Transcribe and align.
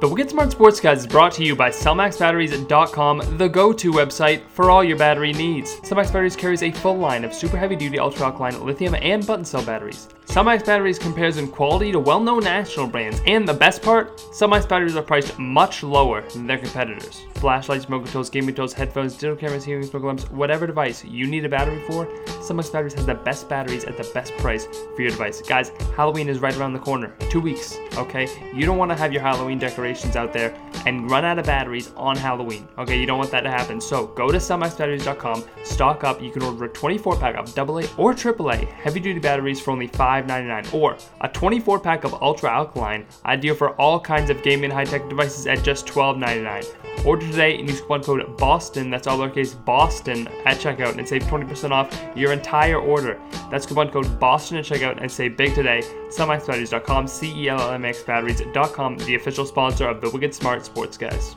The 0.00 0.08
Wicked 0.08 0.30
Smart 0.30 0.52
Sports 0.52 0.78
Guys 0.78 1.00
is 1.00 1.08
brought 1.08 1.32
to 1.32 1.44
you 1.44 1.56
by 1.56 1.70
CellMaxBatteries.com, 1.70 3.36
the 3.36 3.48
go-to 3.48 3.90
website 3.90 4.48
for 4.48 4.70
all 4.70 4.84
your 4.84 4.96
battery 4.96 5.32
needs. 5.32 5.74
CellMax 5.80 6.12
Batteries 6.12 6.36
carries 6.36 6.62
a 6.62 6.70
full 6.70 6.96
line 6.96 7.24
of 7.24 7.34
super 7.34 7.56
heavy-duty 7.56 7.98
ultra-alkaline 7.98 8.64
lithium 8.64 8.94
and 8.94 9.26
button 9.26 9.44
cell 9.44 9.64
batteries. 9.64 10.06
Cellmax 10.28 10.66
Batteries 10.66 10.98
compares 10.98 11.38
in 11.38 11.48
quality 11.48 11.90
to 11.90 11.98
well-known 11.98 12.44
national 12.44 12.86
brands, 12.86 13.22
and 13.26 13.48
the 13.48 13.54
best 13.54 13.80
part, 13.80 14.18
Cellmax 14.18 14.68
batteries 14.68 14.94
are 14.94 15.02
priced 15.02 15.38
much 15.38 15.82
lower 15.82 16.20
than 16.20 16.46
their 16.46 16.58
competitors. 16.58 17.24
Flashlights, 17.36 17.86
smoke 17.86 18.06
tools, 18.10 18.28
gaming 18.28 18.54
tools, 18.54 18.74
headphones, 18.74 19.14
digital 19.14 19.36
cameras, 19.36 19.64
hearing 19.64 19.86
smoke 19.86 20.02
lamps, 20.02 20.30
whatever 20.30 20.66
device 20.66 21.02
you 21.02 21.26
need 21.26 21.46
a 21.46 21.48
battery 21.48 21.82
for, 21.86 22.04
Cellmax 22.42 22.70
Batteries 22.70 22.92
has 22.92 23.06
the 23.06 23.14
best 23.14 23.48
batteries 23.48 23.84
at 23.84 23.96
the 23.96 24.04
best 24.12 24.36
price 24.36 24.66
for 24.66 25.00
your 25.00 25.10
device. 25.10 25.40
Guys, 25.40 25.70
Halloween 25.96 26.28
is 26.28 26.40
right 26.40 26.56
around 26.58 26.74
the 26.74 26.78
corner. 26.78 27.14
Two 27.30 27.40
weeks, 27.40 27.78
okay? 27.96 28.28
You 28.54 28.66
don't 28.66 28.76
want 28.76 28.90
to 28.90 28.96
have 28.96 29.14
your 29.14 29.22
Halloween 29.22 29.58
decorations 29.58 30.14
out 30.14 30.34
there 30.34 30.54
and 30.84 31.10
run 31.10 31.24
out 31.24 31.38
of 31.38 31.46
batteries 31.46 31.90
on 31.96 32.16
Halloween. 32.16 32.68
Okay, 32.76 32.98
you 32.98 33.06
don't 33.06 33.18
want 33.18 33.30
that 33.30 33.42
to 33.42 33.50
happen. 33.50 33.80
So 33.80 34.08
go 34.08 34.28
to 34.28 34.36
cellmaxbatteries.com, 34.38 35.44
stock 35.64 36.04
up. 36.04 36.22
You 36.22 36.30
can 36.30 36.42
order 36.42 36.66
a 36.66 36.68
24 36.68 37.16
pack 37.16 37.34
of 37.36 37.58
AA 37.58 37.86
or 37.96 38.12
AAA 38.12 38.68
heavy 38.72 39.00
duty 39.00 39.20
batteries 39.20 39.60
for 39.60 39.70
only 39.70 39.86
5 39.86 40.17
$5.99 40.22 40.74
or 40.74 40.96
a 41.20 41.28
24 41.28 41.80
pack 41.80 42.04
of 42.04 42.14
Ultra 42.22 42.50
Alkaline, 42.50 43.06
ideal 43.24 43.54
for 43.54 43.70
all 43.80 44.00
kinds 44.00 44.30
of 44.30 44.42
gaming 44.42 44.70
high 44.70 44.84
tech 44.84 45.08
devices 45.08 45.46
at 45.46 45.62
just 45.62 45.86
$12.99. 45.86 47.06
Order 47.06 47.26
today 47.26 47.58
and 47.58 47.68
use 47.68 47.80
coupon 47.80 48.02
code 48.02 48.36
BOSTON, 48.38 48.90
that's 48.90 49.06
all 49.06 49.18
lowercase 49.18 49.64
Boston, 49.64 50.28
at 50.44 50.58
checkout 50.58 50.98
and 50.98 51.08
save 51.08 51.22
20% 51.24 51.70
off 51.70 52.16
your 52.16 52.32
entire 52.32 52.78
order. 52.78 53.20
That's 53.50 53.66
coupon 53.66 53.90
code 53.90 54.18
BOSTON 54.18 54.58
at 54.58 54.64
checkout 54.64 55.00
and 55.00 55.10
save 55.10 55.36
big 55.36 55.54
today. 55.54 55.82
CellMaxBatteries.com, 56.08 57.06
C 57.06 57.44
E 57.44 57.48
L 57.48 57.60
L 57.60 57.72
M 57.72 57.84
X 57.84 58.02
Batteries.com, 58.02 58.98
the 58.98 59.14
official 59.14 59.46
sponsor 59.46 59.88
of 59.88 60.00
the 60.00 60.10
Wicked 60.10 60.34
Smart 60.34 60.64
Sports 60.64 60.96
Guys. 60.96 61.36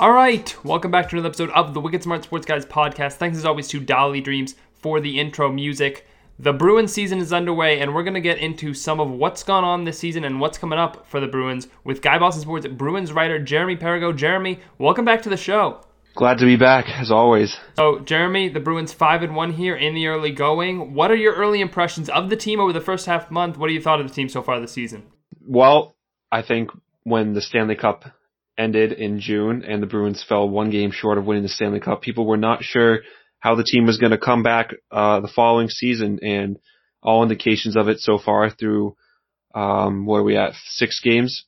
All 0.00 0.10
right, 0.10 0.56
welcome 0.64 0.90
back 0.90 1.08
to 1.08 1.14
another 1.14 1.28
episode 1.28 1.50
of 1.50 1.72
the 1.72 1.80
Wicked 1.80 2.02
Smart 2.02 2.24
Sports 2.24 2.46
Guys 2.46 2.66
podcast. 2.66 3.12
Thanks 3.12 3.38
as 3.38 3.44
always 3.44 3.68
to 3.68 3.78
Dolly 3.78 4.20
Dreams 4.20 4.56
for 4.72 4.98
the 4.98 5.20
intro 5.20 5.52
music. 5.52 6.08
The 6.36 6.52
Bruins 6.52 6.92
season 6.92 7.20
is 7.20 7.32
underway, 7.32 7.78
and 7.78 7.94
we're 7.94 8.02
going 8.02 8.14
to 8.14 8.20
get 8.20 8.38
into 8.38 8.74
some 8.74 8.98
of 8.98 9.08
what's 9.08 9.44
gone 9.44 9.62
on 9.62 9.84
this 9.84 9.96
season 9.96 10.24
and 10.24 10.40
what's 10.40 10.58
coming 10.58 10.80
up 10.80 11.06
for 11.06 11.20
the 11.20 11.28
Bruins 11.28 11.68
with 11.84 12.02
Guy 12.02 12.18
Boston 12.18 12.42
Sports 12.42 12.66
Bruins 12.66 13.12
writer 13.12 13.38
Jeremy 13.38 13.76
Perrigo. 13.76 14.14
Jeremy, 14.14 14.58
welcome 14.78 15.04
back 15.04 15.22
to 15.22 15.28
the 15.28 15.36
show. 15.36 15.86
Glad 16.16 16.38
to 16.38 16.44
be 16.44 16.56
back, 16.56 16.88
as 16.88 17.12
always. 17.12 17.56
So, 17.76 18.00
Jeremy, 18.00 18.48
the 18.48 18.58
Bruins 18.58 18.92
five 18.92 19.22
and 19.22 19.36
one 19.36 19.52
here 19.52 19.76
in 19.76 19.94
the 19.94 20.08
early 20.08 20.32
going. 20.32 20.94
What 20.94 21.12
are 21.12 21.16
your 21.16 21.34
early 21.34 21.60
impressions 21.60 22.08
of 22.08 22.30
the 22.30 22.36
team 22.36 22.58
over 22.58 22.72
the 22.72 22.80
first 22.80 23.06
half 23.06 23.30
month? 23.30 23.56
What 23.56 23.70
have 23.70 23.74
you 23.74 23.80
thought 23.80 24.00
of 24.00 24.08
the 24.08 24.14
team 24.14 24.28
so 24.28 24.42
far 24.42 24.58
this 24.58 24.72
season? 24.72 25.04
Well, 25.46 25.94
I 26.32 26.42
think 26.42 26.70
when 27.04 27.34
the 27.34 27.40
Stanley 27.40 27.76
Cup 27.76 28.06
ended 28.56 28.92
in 28.92 29.20
June 29.20 29.64
and 29.64 29.82
the 29.82 29.86
Bruins 29.86 30.24
fell 30.26 30.48
one 30.48 30.70
game 30.70 30.90
short 30.90 31.18
of 31.18 31.24
winning 31.24 31.42
the 31.42 31.48
Stanley 31.48 31.80
Cup. 31.80 32.02
People 32.02 32.26
were 32.26 32.36
not 32.36 32.62
sure 32.62 33.00
how 33.44 33.54
the 33.54 33.64
team 33.64 33.84
was 33.84 33.98
going 33.98 34.12
to 34.12 34.18
come 34.18 34.42
back 34.42 34.70
uh, 34.90 35.20
the 35.20 35.28
following 35.28 35.68
season, 35.68 36.18
and 36.22 36.58
all 37.02 37.22
indications 37.22 37.76
of 37.76 37.88
it 37.88 38.00
so 38.00 38.18
far 38.18 38.48
through 38.48 38.96
um, 39.54 40.06
what 40.06 40.16
are 40.16 40.22
we 40.22 40.36
at 40.36 40.54
six 40.70 41.00
games, 41.00 41.44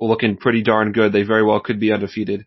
looking 0.00 0.38
pretty 0.38 0.62
darn 0.62 0.92
good. 0.92 1.12
They 1.12 1.22
very 1.24 1.44
well 1.44 1.60
could 1.60 1.78
be 1.78 1.92
undefeated. 1.92 2.46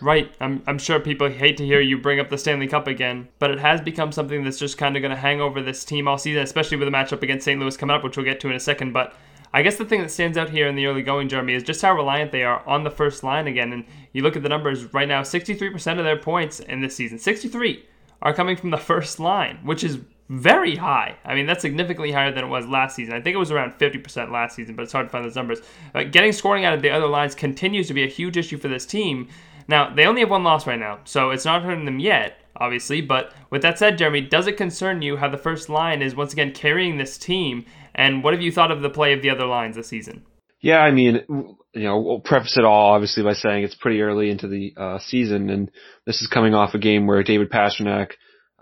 Right. 0.00 0.34
I'm, 0.40 0.62
I'm 0.66 0.78
sure 0.78 0.98
people 0.98 1.28
hate 1.28 1.58
to 1.58 1.66
hear 1.66 1.80
you 1.80 1.98
bring 1.98 2.18
up 2.18 2.30
the 2.30 2.38
Stanley 2.38 2.66
Cup 2.66 2.86
again, 2.86 3.28
but 3.38 3.50
it 3.50 3.58
has 3.58 3.82
become 3.82 4.12
something 4.12 4.42
that's 4.42 4.58
just 4.58 4.78
kind 4.78 4.96
of 4.96 5.02
going 5.02 5.14
to 5.14 5.20
hang 5.20 5.42
over 5.42 5.62
this 5.62 5.84
team 5.84 6.08
all 6.08 6.16
season, 6.16 6.42
especially 6.42 6.78
with 6.78 6.88
the 6.88 6.96
matchup 6.96 7.22
against 7.22 7.44
St. 7.44 7.60
Louis 7.60 7.76
coming 7.76 7.94
up, 7.94 8.02
which 8.02 8.16
we'll 8.16 8.24
get 8.24 8.40
to 8.40 8.48
in 8.48 8.56
a 8.56 8.60
second. 8.60 8.94
But 8.94 9.14
I 9.52 9.62
guess 9.62 9.76
the 9.76 9.84
thing 9.84 10.00
that 10.02 10.10
stands 10.10 10.38
out 10.38 10.50
here 10.50 10.68
in 10.68 10.76
the 10.76 10.86
early 10.86 11.02
going, 11.02 11.28
Jeremy, 11.28 11.54
is 11.54 11.62
just 11.62 11.82
how 11.82 11.94
reliant 11.94 12.30
they 12.30 12.44
are 12.44 12.66
on 12.66 12.84
the 12.84 12.90
first 12.90 13.24
line 13.24 13.48
again. 13.48 13.72
And 13.72 13.84
you 14.12 14.22
look 14.22 14.36
at 14.36 14.42
the 14.42 14.48
numbers 14.48 14.92
right 14.94 15.08
now 15.08 15.22
63% 15.22 15.98
of 15.98 16.04
their 16.04 16.16
points 16.16 16.60
in 16.60 16.80
this 16.80 16.94
season, 16.94 17.18
63 17.18 17.84
are 18.22 18.34
coming 18.34 18.56
from 18.56 18.70
the 18.70 18.76
first 18.76 19.18
line, 19.18 19.58
which 19.64 19.82
is 19.82 19.98
very 20.28 20.76
high. 20.76 21.16
I 21.24 21.34
mean, 21.34 21.46
that's 21.46 21.62
significantly 21.62 22.12
higher 22.12 22.30
than 22.30 22.44
it 22.44 22.48
was 22.48 22.64
last 22.66 22.94
season. 22.94 23.14
I 23.14 23.20
think 23.20 23.34
it 23.34 23.38
was 23.38 23.50
around 23.50 23.72
50% 23.72 24.30
last 24.30 24.54
season, 24.54 24.76
but 24.76 24.82
it's 24.82 24.92
hard 24.92 25.06
to 25.06 25.10
find 25.10 25.24
those 25.24 25.34
numbers. 25.34 25.60
But 25.92 26.12
getting 26.12 26.32
scoring 26.32 26.64
out 26.64 26.72
of 26.72 26.82
the 26.82 26.90
other 26.90 27.08
lines 27.08 27.34
continues 27.34 27.88
to 27.88 27.94
be 27.94 28.04
a 28.04 28.08
huge 28.08 28.36
issue 28.36 28.56
for 28.56 28.68
this 28.68 28.86
team. 28.86 29.28
Now, 29.66 29.92
they 29.92 30.06
only 30.06 30.20
have 30.20 30.30
one 30.30 30.44
loss 30.44 30.68
right 30.68 30.78
now, 30.78 31.00
so 31.04 31.30
it's 31.30 31.44
not 31.44 31.62
hurting 31.62 31.84
them 31.84 31.98
yet, 31.98 32.40
obviously. 32.56 33.00
But 33.00 33.32
with 33.50 33.62
that 33.62 33.78
said, 33.78 33.98
Jeremy, 33.98 34.20
does 34.20 34.46
it 34.46 34.56
concern 34.56 35.02
you 35.02 35.16
how 35.16 35.28
the 35.28 35.36
first 35.36 35.68
line 35.68 36.00
is 36.00 36.14
once 36.14 36.32
again 36.32 36.52
carrying 36.52 36.96
this 36.96 37.18
team 37.18 37.64
and 38.00 38.24
what 38.24 38.32
have 38.32 38.42
you 38.42 38.50
thought 38.50 38.70
of 38.70 38.80
the 38.80 38.90
play 38.90 39.12
of 39.12 39.22
the 39.22 39.30
other 39.30 39.46
lines 39.46 39.76
this 39.76 39.88
season? 39.88 40.24
Yeah, 40.62 40.78
I 40.78 40.90
mean, 40.90 41.24
you 41.28 41.82
know, 41.82 42.00
we'll 42.00 42.20
preface 42.20 42.56
it 42.58 42.64
all 42.64 42.92
obviously 42.94 43.22
by 43.22 43.34
saying 43.34 43.64
it's 43.64 43.74
pretty 43.74 44.00
early 44.02 44.30
into 44.30 44.48
the 44.48 44.74
uh, 44.76 44.98
season, 44.98 45.50
and 45.50 45.70
this 46.06 46.20
is 46.20 46.26
coming 46.26 46.54
off 46.54 46.74
a 46.74 46.78
game 46.78 47.06
where 47.06 47.22
David 47.22 47.50
Pastrnak 47.50 48.12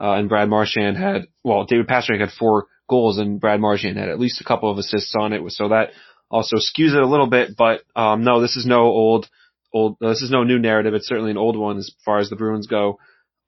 uh, 0.00 0.12
and 0.12 0.28
Brad 0.28 0.48
Marchand 0.48 0.96
had, 0.96 1.22
well, 1.44 1.64
David 1.64 1.88
Pastrnak 1.88 2.20
had 2.20 2.30
four 2.30 2.66
goals, 2.88 3.18
and 3.18 3.40
Brad 3.40 3.60
Marchand 3.60 3.96
had 3.96 4.08
at 4.08 4.20
least 4.20 4.40
a 4.40 4.44
couple 4.44 4.70
of 4.70 4.78
assists 4.78 5.14
on 5.18 5.32
it, 5.32 5.42
so 5.52 5.68
that 5.68 5.90
also 6.30 6.56
skews 6.56 6.94
it 6.94 7.02
a 7.02 7.06
little 7.06 7.28
bit. 7.28 7.56
But 7.56 7.82
um, 7.96 8.22
no, 8.24 8.40
this 8.40 8.56
is 8.56 8.66
no 8.66 8.82
old, 8.82 9.28
old. 9.72 9.96
This 10.00 10.22
is 10.22 10.30
no 10.30 10.44
new 10.44 10.58
narrative. 10.58 10.94
It's 10.94 11.08
certainly 11.08 11.30
an 11.30 11.38
old 11.38 11.56
one 11.56 11.78
as 11.78 11.92
far 12.04 12.18
as 12.18 12.28
the 12.28 12.36
Bruins 12.36 12.66
go, 12.66 12.98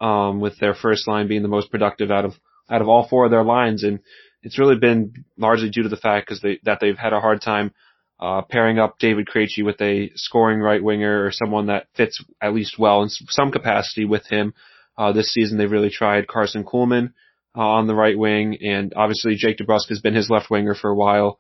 um, 0.01 0.41
with 0.41 0.59
their 0.59 0.75
first 0.75 1.09
line 1.09 1.29
being 1.29 1.43
the 1.43 1.49
most 1.49 1.71
productive 1.71 2.11
out 2.11 2.25
of 2.25 2.35
out 2.69 2.81
of 2.81 2.89
all 2.89 3.09
four 3.09 3.27
of 3.27 3.31
their 3.31 3.45
lines, 3.45 3.85
and 3.85 4.01
it's 4.43 4.59
really 4.59 4.77
been 4.77 5.25
largely 5.37 5.71
due 5.71 5.83
to 5.83 5.89
the 5.89 5.97
fact 5.97 6.27
because 6.27 6.41
they, 6.41 6.59
that 6.65 6.79
they've 6.81 6.99
had 6.99 7.13
a 7.13 7.21
hard 7.21 7.41
time 7.41 7.73
uh, 8.19 8.43
pairing 8.43 8.79
up 8.79 8.99
David 8.99 9.27
Krejci 9.27 9.65
with 9.65 9.81
a 9.81 10.11
scoring 10.15 10.61
right 10.61 10.83
winger 10.83 11.25
or 11.25 11.31
someone 11.33 11.67
that 11.67 11.87
fits 11.97 12.23
at 12.41 12.55
least 12.55 12.79
well 12.79 13.03
in 13.03 13.09
some 13.09 13.51
capacity 13.51 14.05
with 14.05 14.27
him. 14.27 14.55
Uh, 14.97 15.13
this 15.13 15.33
season 15.33 15.57
they've 15.57 15.71
really 15.71 15.91
tried 15.91 16.27
Karson 16.27 16.65
Kuhlman 16.65 17.13
uh, 17.57 17.61
on 17.61 17.87
the 17.87 17.95
right 17.95 18.19
wing, 18.19 18.59
and 18.63 18.93
obviously 18.95 19.35
Jake 19.35 19.59
DeBrusk 19.59 19.89
has 19.89 20.01
been 20.01 20.15
his 20.15 20.29
left 20.29 20.51
winger 20.51 20.75
for 20.75 20.91
a 20.91 20.95
while. 20.95 21.39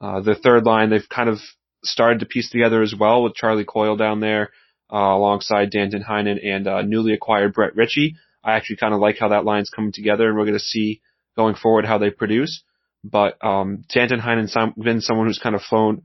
Uh, 0.00 0.20
the 0.20 0.36
third 0.36 0.64
line 0.64 0.90
they've 0.90 1.08
kind 1.08 1.28
of 1.28 1.38
started 1.82 2.20
to 2.20 2.26
piece 2.26 2.50
together 2.50 2.82
as 2.82 2.94
well 2.98 3.22
with 3.22 3.34
Charlie 3.34 3.64
Coyle 3.64 3.96
down 3.96 4.20
there 4.20 4.50
uh, 4.92 4.96
alongside 4.96 5.70
Danton 5.70 6.04
Heinen 6.08 6.38
and 6.44 6.66
uh, 6.66 6.82
newly 6.82 7.12
acquired 7.12 7.54
Brett 7.54 7.74
Ritchie. 7.74 8.16
I 8.42 8.52
actually 8.52 8.76
kind 8.76 8.94
of 8.94 9.00
like 9.00 9.18
how 9.18 9.28
that 9.28 9.44
line's 9.44 9.70
coming 9.70 9.92
together, 9.92 10.28
and 10.28 10.36
we're 10.36 10.46
going 10.46 10.54
to 10.54 10.60
see 10.60 11.00
going 11.36 11.54
forward 11.54 11.84
how 11.84 11.98
they 11.98 12.10
produce. 12.10 12.62
But 13.02 13.42
um, 13.44 13.82
Danton 13.88 14.20
Heinen's 14.20 14.56
been 14.76 15.00
someone 15.00 15.26
who's 15.26 15.38
kind 15.38 15.54
of 15.54 15.62
flown 15.62 16.02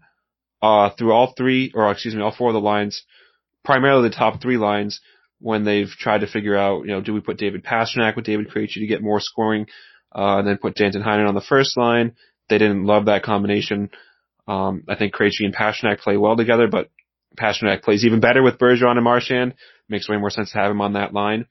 uh, 0.62 0.92
through 0.92 1.12
all 1.12 1.34
three, 1.38 1.72
or 1.76 1.92
excuse 1.92 2.16
me, 2.16 2.22
all 2.22 2.36
four 2.36 2.50
of 2.50 2.54
the 2.54 2.62
lines, 2.62 3.04
primarily 3.64 4.10
the 4.10 4.16
top 4.16 4.42
three 4.42 4.58
lines, 4.58 5.02
when 5.40 5.66
they've 5.66 5.90
tried 5.90 6.22
to 6.22 6.28
figure 6.28 6.56
out, 6.56 6.86
you 6.86 6.92
know, 6.92 7.02
do 7.02 7.14
we 7.14 7.20
put 7.20 7.38
David 7.38 7.64
Pastrnak 7.64 8.16
with 8.16 8.26
David 8.26 8.50
Krejci 8.50 8.76
to 8.76 8.88
get 8.88 9.04
more 9.04 9.20
scoring, 9.20 9.68
uh, 10.16 10.40
and 10.40 10.48
then 10.48 10.58
put 10.58 10.76
Danton 10.76 11.04
on 11.04 11.36
the 11.36 11.42
first 11.42 11.78
line. 11.78 12.16
They 12.48 12.58
didn't 12.58 12.86
love 12.86 13.06
that 13.06 13.24
combination. 13.24 13.90
Um, 14.48 14.84
I 14.88 14.96
think 14.96 15.14
Krejci 15.14 15.42
and 15.44 15.56
Pastrnak 15.56 16.00
play 16.00 16.18
well 16.18 16.38
together, 16.38 16.68
but 16.68 16.90
Pastrnak 17.38 17.84
plays 17.84 18.06
even 18.06 18.22
better 18.22 18.42
with 18.42 18.58
Bergeron 18.58 18.96
and 18.96 19.04
Marchand. 19.04 19.56
Makes 19.90 20.08
way 20.08 20.18
more 20.18 20.30
sense 20.30 20.52
to 20.52 20.58
have 20.58 20.72
him 20.72 20.82
on 20.82 20.94
that 20.94 21.14
line 21.14 21.48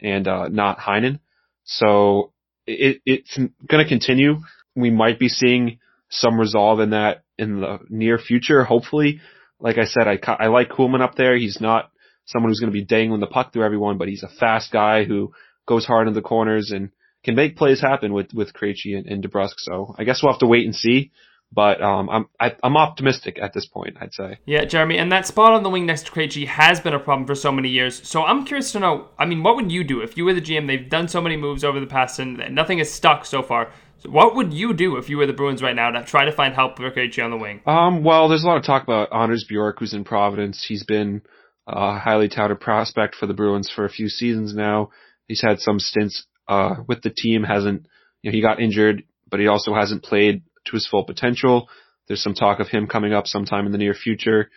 and 0.00 0.26
uh, 0.26 0.48
not 0.48 0.78
Heinen. 0.78 1.20
So 1.64 2.32
it, 2.66 3.00
it's 3.06 3.36
going 3.36 3.82
to 3.82 3.88
continue. 3.88 4.40
We 4.74 4.90
might 4.90 5.18
be 5.18 5.28
seeing 5.28 5.78
some 6.10 6.38
resolve 6.38 6.80
in 6.80 6.90
that 6.90 7.24
in 7.38 7.60
the 7.60 7.78
near 7.88 8.18
future, 8.18 8.64
hopefully. 8.64 9.20
Like 9.58 9.78
I 9.78 9.84
said, 9.84 10.06
I, 10.06 10.18
I 10.38 10.46
like 10.48 10.70
Kuhlman 10.70 11.00
up 11.00 11.14
there. 11.16 11.36
He's 11.36 11.60
not 11.60 11.90
someone 12.26 12.50
who's 12.50 12.60
going 12.60 12.72
to 12.72 12.78
be 12.78 12.84
dangling 12.84 13.20
the 13.20 13.26
puck 13.26 13.52
through 13.52 13.64
everyone, 13.64 13.98
but 13.98 14.08
he's 14.08 14.22
a 14.22 14.38
fast 14.40 14.72
guy 14.72 15.04
who 15.04 15.32
goes 15.66 15.86
hard 15.86 16.08
in 16.08 16.14
the 16.14 16.22
corners 16.22 16.72
and 16.74 16.90
can 17.24 17.34
make 17.34 17.56
plays 17.56 17.80
happen 17.80 18.12
with, 18.12 18.32
with 18.34 18.52
Krejci 18.52 18.96
and, 18.96 19.06
and 19.06 19.24
DeBrusk. 19.24 19.54
So 19.58 19.94
I 19.98 20.04
guess 20.04 20.22
we'll 20.22 20.32
have 20.32 20.40
to 20.40 20.46
wait 20.46 20.64
and 20.64 20.74
see. 20.74 21.10
But 21.52 21.80
um, 21.80 22.10
I'm 22.10 22.26
I, 22.38 22.48
am 22.48 22.56
i 22.62 22.66
am 22.66 22.76
optimistic 22.76 23.38
at 23.40 23.52
this 23.52 23.66
point. 23.66 23.96
I'd 24.00 24.12
say. 24.12 24.38
Yeah, 24.46 24.64
Jeremy, 24.64 24.98
and 24.98 25.10
that 25.12 25.26
spot 25.26 25.52
on 25.52 25.62
the 25.62 25.70
wing 25.70 25.86
next 25.86 26.06
to 26.06 26.12
Krejci 26.12 26.46
has 26.46 26.80
been 26.80 26.92
a 26.92 26.98
problem 26.98 27.26
for 27.26 27.34
so 27.34 27.52
many 27.52 27.68
years. 27.68 28.06
So 28.06 28.24
I'm 28.24 28.44
curious 28.44 28.72
to 28.72 28.80
know. 28.80 29.08
I 29.18 29.26
mean, 29.26 29.42
what 29.42 29.56
would 29.56 29.70
you 29.70 29.84
do 29.84 30.00
if 30.00 30.16
you 30.16 30.24
were 30.24 30.34
the 30.34 30.40
GM? 30.40 30.66
They've 30.66 30.88
done 30.88 31.08
so 31.08 31.20
many 31.20 31.36
moves 31.36 31.64
over 31.64 31.80
the 31.80 31.86
past, 31.86 32.18
and 32.18 32.54
nothing 32.54 32.78
has 32.78 32.92
stuck 32.92 33.24
so 33.24 33.42
far. 33.42 33.72
So 33.98 34.10
what 34.10 34.36
would 34.36 34.52
you 34.52 34.74
do 34.74 34.96
if 34.96 35.08
you 35.08 35.16
were 35.16 35.26
the 35.26 35.32
Bruins 35.32 35.62
right 35.62 35.74
now 35.74 35.90
to 35.90 36.04
try 36.04 36.26
to 36.26 36.32
find 36.32 36.54
help 36.54 36.76
for 36.76 36.90
Krejci 36.90 37.24
on 37.24 37.30
the 37.30 37.38
wing? 37.38 37.62
Um, 37.64 38.04
well, 38.04 38.28
there's 38.28 38.44
a 38.44 38.46
lot 38.46 38.58
of 38.58 38.64
talk 38.64 38.82
about 38.82 39.12
Anders 39.12 39.44
Bjork, 39.48 39.78
who's 39.78 39.94
in 39.94 40.04
Providence. 40.04 40.64
He's 40.68 40.84
been 40.84 41.22
a 41.66 41.98
highly 41.98 42.28
touted 42.28 42.60
prospect 42.60 43.14
for 43.14 43.26
the 43.26 43.34
Bruins 43.34 43.70
for 43.74 43.84
a 43.84 43.90
few 43.90 44.08
seasons 44.08 44.54
now. 44.54 44.90
He's 45.26 45.42
had 45.42 45.60
some 45.60 45.78
stints 45.78 46.26
uh, 46.48 46.76
with 46.86 47.02
the 47.02 47.10
team. 47.10 47.42
Hasn't 47.42 47.86
you 48.22 48.30
know 48.30 48.34
he 48.34 48.42
got 48.42 48.60
injured, 48.60 49.04
but 49.30 49.40
he 49.40 49.46
also 49.46 49.74
hasn't 49.74 50.02
played 50.02 50.42
to 50.66 50.72
his 50.72 50.86
full 50.86 51.04
potential. 51.04 51.68
There's 52.06 52.22
some 52.22 52.34
talk 52.34 52.60
of 52.60 52.68
him 52.68 52.86
coming 52.86 53.12
up 53.12 53.26
sometime 53.26 53.66
in 53.66 53.72
the 53.72 53.78
near 53.78 53.94
future. 53.94 54.50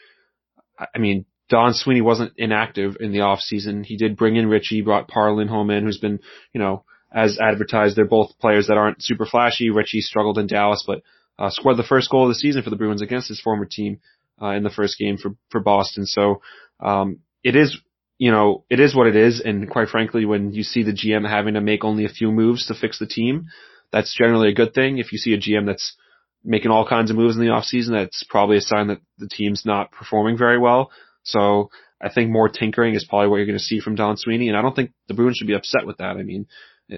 I 0.77 0.99
mean, 0.99 1.25
Don 1.49 1.73
Sweeney 1.73 2.01
wasn't 2.01 2.33
inactive 2.37 2.97
in 2.99 3.11
the 3.11 3.21
off 3.21 3.39
season. 3.39 3.83
He 3.83 3.97
did 3.97 4.17
bring 4.17 4.35
in 4.35 4.47
Ritchie, 4.47 4.81
brought 4.81 5.07
Par 5.07 5.33
Lindholm 5.33 5.71
in, 5.71 5.83
who's 5.83 5.97
been, 5.97 6.19
you 6.53 6.61
know, 6.61 6.83
as 7.11 7.39
advertised, 7.39 7.95
they're 7.95 8.05
both 8.05 8.37
players 8.39 8.67
that 8.67 8.77
aren't 8.77 9.01
super 9.01 9.25
flashy. 9.25 9.71
Ritchie 9.71 10.01
struggled 10.01 10.37
in 10.37 10.45
Dallas, 10.47 10.83
but 10.85 11.01
uh, 11.39 11.49
scored 11.49 11.77
the 11.77 11.83
first 11.83 12.09
goal 12.11 12.23
of 12.23 12.29
the 12.29 12.35
season 12.35 12.61
for 12.61 12.69
the 12.69 12.75
Bruins 12.75 13.01
against 13.01 13.29
his 13.29 13.41
former 13.41 13.65
team 13.65 13.99
uh, 14.41 14.49
in 14.49 14.63
the 14.63 14.69
first 14.69 14.97
game 14.97 15.17
for 15.17 15.31
for 15.49 15.59
Boston. 15.59 16.05
So 16.05 16.41
um, 16.79 17.19
it 17.43 17.55
is 17.55 17.77
you 18.19 18.31
know 18.31 18.63
it 18.69 18.79
is 18.79 18.95
what 18.95 19.07
it 19.07 19.15
is, 19.15 19.41
and 19.43 19.69
quite 19.69 19.89
frankly, 19.89 20.25
when 20.25 20.53
you 20.53 20.63
see 20.63 20.83
the 20.83 20.93
GM 20.93 21.27
having 21.27 21.55
to 21.55 21.61
make 21.61 21.83
only 21.83 22.05
a 22.05 22.09
few 22.09 22.31
moves 22.31 22.67
to 22.67 22.75
fix 22.75 22.99
the 22.99 23.07
team, 23.07 23.47
that's 23.91 24.15
generally 24.15 24.49
a 24.49 24.55
good 24.55 24.73
thing. 24.73 24.97
If 24.97 25.11
you 25.11 25.17
see 25.17 25.33
a 25.33 25.37
GM 25.37 25.65
that's 25.65 25.95
making 26.43 26.71
all 26.71 26.87
kinds 26.87 27.11
of 27.11 27.17
moves 27.17 27.35
in 27.35 27.41
the 27.41 27.51
off 27.51 27.65
season, 27.65 27.93
that's 27.93 28.23
probably 28.29 28.57
a 28.57 28.61
sign 28.61 28.87
that 28.87 29.01
the 29.17 29.27
team's 29.27 29.65
not 29.65 29.91
performing 29.91 30.37
very 30.37 30.57
well. 30.57 30.91
So 31.23 31.69
I 32.01 32.09
think 32.09 32.29
more 32.29 32.49
tinkering 32.49 32.95
is 32.95 33.05
probably 33.07 33.27
what 33.27 33.37
you're 33.37 33.45
going 33.45 33.57
to 33.57 33.63
see 33.63 33.79
from 33.79 33.95
Don 33.95 34.17
Sweeney, 34.17 34.47
and 34.47 34.57
I 34.57 34.61
don't 34.61 34.75
think 34.75 34.91
the 35.07 35.13
Bruins 35.13 35.37
should 35.37 35.47
be 35.47 35.53
upset 35.53 35.85
with 35.85 35.97
that. 35.97 36.15
I 36.17 36.23
mean, 36.23 36.47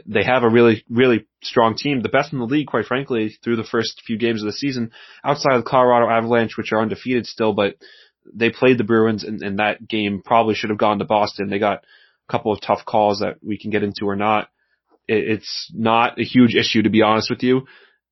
they 0.05 0.23
have 0.23 0.43
a 0.43 0.49
really, 0.49 0.85
really 0.89 1.25
strong 1.41 1.75
team, 1.75 2.01
the 2.01 2.09
best 2.09 2.31
in 2.31 2.39
the 2.39 2.45
league, 2.45 2.67
quite 2.67 2.85
frankly, 2.85 3.35
through 3.43 3.57
the 3.57 3.63
first 3.63 4.01
few 4.05 4.17
games 4.17 4.41
of 4.41 4.45
the 4.45 4.53
season, 4.53 4.91
outside 5.23 5.55
of 5.55 5.63
the 5.63 5.69
Colorado 5.69 6.09
Avalanche, 6.09 6.55
which 6.55 6.71
are 6.71 6.81
undefeated 6.81 7.25
still, 7.25 7.53
but 7.53 7.75
they 8.33 8.51
played 8.51 8.77
the 8.77 8.83
Bruins, 8.83 9.23
and, 9.23 9.41
and 9.41 9.59
that 9.59 9.87
game 9.87 10.21
probably 10.23 10.55
should 10.55 10.69
have 10.69 10.79
gone 10.79 10.99
to 10.99 11.05
Boston. 11.05 11.49
They 11.49 11.59
got 11.59 11.83
a 12.29 12.31
couple 12.31 12.53
of 12.53 12.61
tough 12.61 12.85
calls 12.85 13.19
that 13.19 13.37
we 13.43 13.57
can 13.57 13.71
get 13.71 13.83
into 13.83 14.05
or 14.05 14.15
not. 14.15 14.49
It, 15.07 15.29
it's 15.29 15.71
not 15.73 16.19
a 16.19 16.23
huge 16.23 16.55
issue, 16.55 16.81
to 16.83 16.89
be 16.89 17.01
honest 17.01 17.29
with 17.29 17.43
you. 17.43 17.61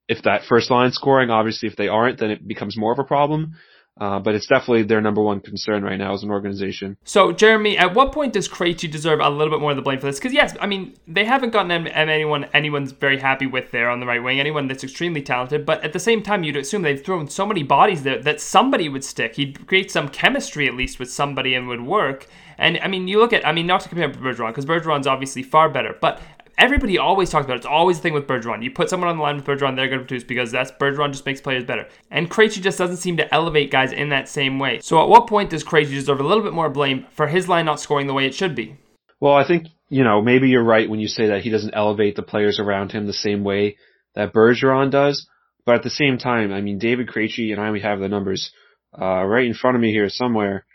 If 0.07 0.23
that 0.23 0.43
first 0.49 0.71
line 0.71 0.91
scoring, 0.91 1.29
obviously, 1.29 1.69
if 1.69 1.75
they 1.75 1.87
aren't, 1.87 2.19
then 2.19 2.31
it 2.31 2.47
becomes 2.47 2.77
more 2.77 2.91
of 2.91 2.99
a 2.99 3.03
problem. 3.03 3.55
Uh, 3.99 4.17
but 4.17 4.33
it's 4.33 4.47
definitely 4.47 4.83
their 4.83 5.01
number 5.01 5.21
one 5.21 5.41
concern 5.41 5.83
right 5.83 5.97
now 5.97 6.13
as 6.13 6.23
an 6.23 6.29
organization. 6.29 6.95
So, 7.03 7.33
Jeremy, 7.33 7.77
at 7.77 7.93
what 7.93 8.13
point 8.13 8.31
does 8.31 8.47
Krejci 8.47 8.89
deserve 8.89 9.19
a 9.19 9.29
little 9.29 9.53
bit 9.53 9.59
more 9.59 9.71
of 9.71 9.75
the 9.75 9.83
blame 9.83 9.99
for 9.99 10.05
this? 10.05 10.17
Because 10.17 10.31
yes, 10.33 10.55
I 10.61 10.67
mean 10.67 10.95
they 11.05 11.25
haven't 11.25 11.51
gotten 11.51 11.69
anyone 11.87 12.45
anyone's 12.53 12.93
very 12.93 13.19
happy 13.19 13.45
with 13.45 13.71
there 13.71 13.89
on 13.89 13.99
the 13.99 14.05
right 14.05 14.23
wing, 14.23 14.39
anyone 14.39 14.67
that's 14.67 14.85
extremely 14.85 15.21
talented. 15.21 15.65
But 15.65 15.83
at 15.83 15.91
the 15.91 15.99
same 15.99 16.23
time, 16.23 16.43
you'd 16.43 16.55
assume 16.55 16.83
they've 16.83 17.03
thrown 17.03 17.27
so 17.27 17.45
many 17.45 17.61
bodies 17.61 18.03
there 18.03 18.21
that 18.23 18.39
somebody 18.39 18.87
would 18.87 19.03
stick. 19.03 19.35
He'd 19.35 19.67
create 19.67 19.91
some 19.91 20.07
chemistry 20.07 20.65
at 20.65 20.75
least 20.75 20.97
with 20.97 21.11
somebody 21.11 21.53
and 21.53 21.67
would 21.67 21.81
work. 21.81 22.27
And 22.57 22.79
I 22.81 22.87
mean, 22.87 23.09
you 23.09 23.19
look 23.19 23.33
at, 23.33 23.45
I 23.45 23.51
mean, 23.51 23.67
not 23.67 23.81
to 23.81 23.89
compare 23.89 24.09
Bergeron, 24.09 24.49
because 24.49 24.65
Bergeron's 24.65 25.07
obviously 25.07 25.43
far 25.43 25.69
better, 25.69 25.95
but 25.99 26.21
everybody 26.59 26.97
always 26.97 27.29
talks 27.29 27.45
about 27.45 27.55
it. 27.55 27.59
It's 27.59 27.65
always 27.65 27.97
the 27.97 28.03
thing 28.03 28.13
with 28.13 28.27
Bergeron. 28.27 28.63
You 28.63 28.71
put 28.71 28.89
someone 28.89 29.09
on 29.09 29.17
the 29.17 29.23
line 29.23 29.37
with 29.37 29.45
Bergeron, 29.45 29.75
they're 29.75 29.87
going 29.87 29.99
to 29.99 30.05
produce 30.05 30.23
because 30.23 30.51
that's 30.51 30.71
Bergeron 30.71 31.11
just 31.11 31.25
makes 31.25 31.41
players 31.41 31.63
better. 31.63 31.87
And 32.11 32.29
Krejci 32.29 32.61
just 32.61 32.77
doesn't 32.77 32.97
seem 32.97 33.17
to 33.17 33.33
elevate 33.33 33.71
guys 33.71 33.91
in 33.91 34.09
that 34.09 34.29
same 34.29 34.59
way. 34.59 34.79
So 34.81 35.01
at 35.01 35.09
what 35.09 35.27
point 35.27 35.49
does 35.49 35.63
Krejci 35.63 35.91
deserve 35.91 36.19
a 36.19 36.23
little 36.23 36.43
bit 36.43 36.53
more 36.53 36.69
blame 36.69 37.07
for 37.11 37.27
his 37.27 37.47
line 37.47 37.65
not 37.65 37.79
scoring 37.79 38.07
the 38.07 38.13
way 38.13 38.25
it 38.25 38.35
should 38.35 38.55
be? 38.55 38.75
Well, 39.19 39.33
I 39.33 39.47
think, 39.47 39.67
you 39.89 40.03
know, 40.03 40.21
maybe 40.21 40.49
you're 40.49 40.63
right 40.63 40.89
when 40.89 40.99
you 40.99 41.07
say 41.07 41.27
that 41.27 41.41
he 41.41 41.49
doesn't 41.49 41.73
elevate 41.73 42.15
the 42.15 42.23
players 42.23 42.59
around 42.59 42.91
him 42.91 43.07
the 43.07 43.13
same 43.13 43.43
way 43.43 43.77
that 44.15 44.33
Bergeron 44.33 44.91
does. 44.91 45.27
But 45.65 45.75
at 45.75 45.83
the 45.83 45.89
same 45.89 46.17
time, 46.17 46.51
I 46.51 46.61
mean, 46.61 46.79
David 46.79 47.07
Krejci, 47.07 47.51
and 47.51 47.61
I 47.61 47.71
we 47.71 47.81
have 47.81 47.99
the 47.99 48.07
numbers 48.07 48.51
uh, 48.99 49.23
right 49.23 49.45
in 49.45 49.53
front 49.53 49.75
of 49.75 49.81
me 49.81 49.91
here 49.91 50.09
somewhere. 50.09 50.65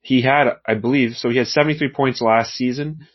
He 0.00 0.22
had, 0.22 0.48
I 0.66 0.74
believe, 0.74 1.12
so 1.14 1.30
he 1.30 1.36
had 1.36 1.46
73 1.46 1.92
points 1.92 2.20
last 2.20 2.54
season, 2.54 3.06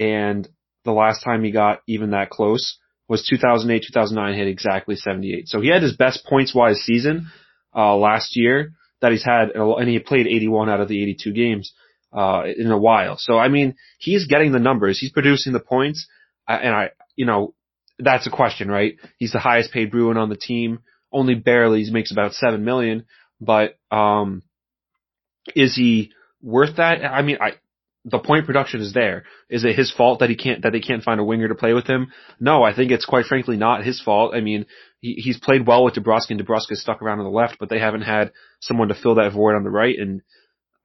and 0.00 0.48
the 0.84 0.92
last 0.92 1.22
time 1.22 1.42
he 1.44 1.50
got 1.50 1.80
even 1.86 2.10
that 2.10 2.30
close 2.30 2.78
was 3.08 3.26
2008, 3.28 3.84
2009 3.86 4.38
hit 4.38 4.48
exactly 4.48 4.96
78. 4.96 5.48
So 5.48 5.60
he 5.60 5.68
had 5.68 5.82
his 5.82 5.96
best 5.96 6.24
points 6.26 6.54
wise 6.54 6.78
season, 6.78 7.30
uh, 7.74 7.96
last 7.96 8.36
year 8.36 8.72
that 9.00 9.12
he's 9.12 9.24
had, 9.24 9.50
and 9.54 9.88
he 9.88 9.98
played 9.98 10.26
81 10.26 10.70
out 10.70 10.80
of 10.80 10.88
the 10.88 11.02
82 11.02 11.32
games, 11.32 11.72
uh, 12.12 12.44
in 12.56 12.70
a 12.70 12.78
while. 12.78 13.16
So 13.18 13.38
I 13.38 13.48
mean, 13.48 13.74
he's 13.98 14.26
getting 14.26 14.52
the 14.52 14.58
numbers, 14.58 14.98
he's 14.98 15.12
producing 15.12 15.52
the 15.52 15.60
points, 15.60 16.06
and 16.48 16.74
I, 16.74 16.90
you 17.16 17.26
know, 17.26 17.54
that's 17.98 18.26
a 18.26 18.30
question, 18.30 18.68
right? 18.68 18.96
He's 19.18 19.32
the 19.32 19.38
highest 19.38 19.72
paid 19.72 19.90
Bruin 19.90 20.16
on 20.16 20.28
the 20.28 20.36
team, 20.36 20.80
only 21.12 21.34
barely, 21.34 21.82
he 21.82 21.90
makes 21.90 22.12
about 22.12 22.32
7 22.34 22.64
million, 22.64 23.04
but, 23.40 23.78
um, 23.90 24.42
is 25.54 25.76
he 25.76 26.12
worth 26.42 26.76
that? 26.76 27.04
I 27.04 27.22
mean, 27.22 27.38
I, 27.40 27.52
the 28.04 28.18
point 28.18 28.46
production 28.46 28.80
is 28.80 28.92
there. 28.92 29.24
Is 29.48 29.64
it 29.64 29.76
his 29.76 29.90
fault 29.90 30.20
that 30.20 30.28
he 30.28 30.36
can't 30.36 30.62
that 30.62 30.72
they 30.72 30.80
can't 30.80 31.02
find 31.02 31.20
a 31.20 31.24
winger 31.24 31.48
to 31.48 31.54
play 31.54 31.72
with 31.72 31.86
him? 31.86 32.12
No, 32.38 32.62
I 32.62 32.74
think 32.74 32.90
it's 32.90 33.06
quite 33.06 33.24
frankly 33.24 33.56
not 33.56 33.84
his 33.84 34.00
fault. 34.00 34.34
I 34.34 34.40
mean, 34.40 34.66
he, 35.00 35.14
he's 35.14 35.38
played 35.38 35.66
well 35.66 35.84
with 35.84 35.94
DeBrusk 35.94 36.30
and 36.30 36.40
DeBrusk 36.40 36.70
is 36.70 36.82
stuck 36.82 37.00
around 37.00 37.20
on 37.20 37.24
the 37.24 37.30
left, 37.30 37.56
but 37.58 37.70
they 37.70 37.78
haven't 37.78 38.02
had 38.02 38.32
someone 38.60 38.88
to 38.88 38.94
fill 38.94 39.14
that 39.14 39.32
void 39.32 39.54
on 39.54 39.64
the 39.64 39.70
right. 39.70 39.98
And 39.98 40.20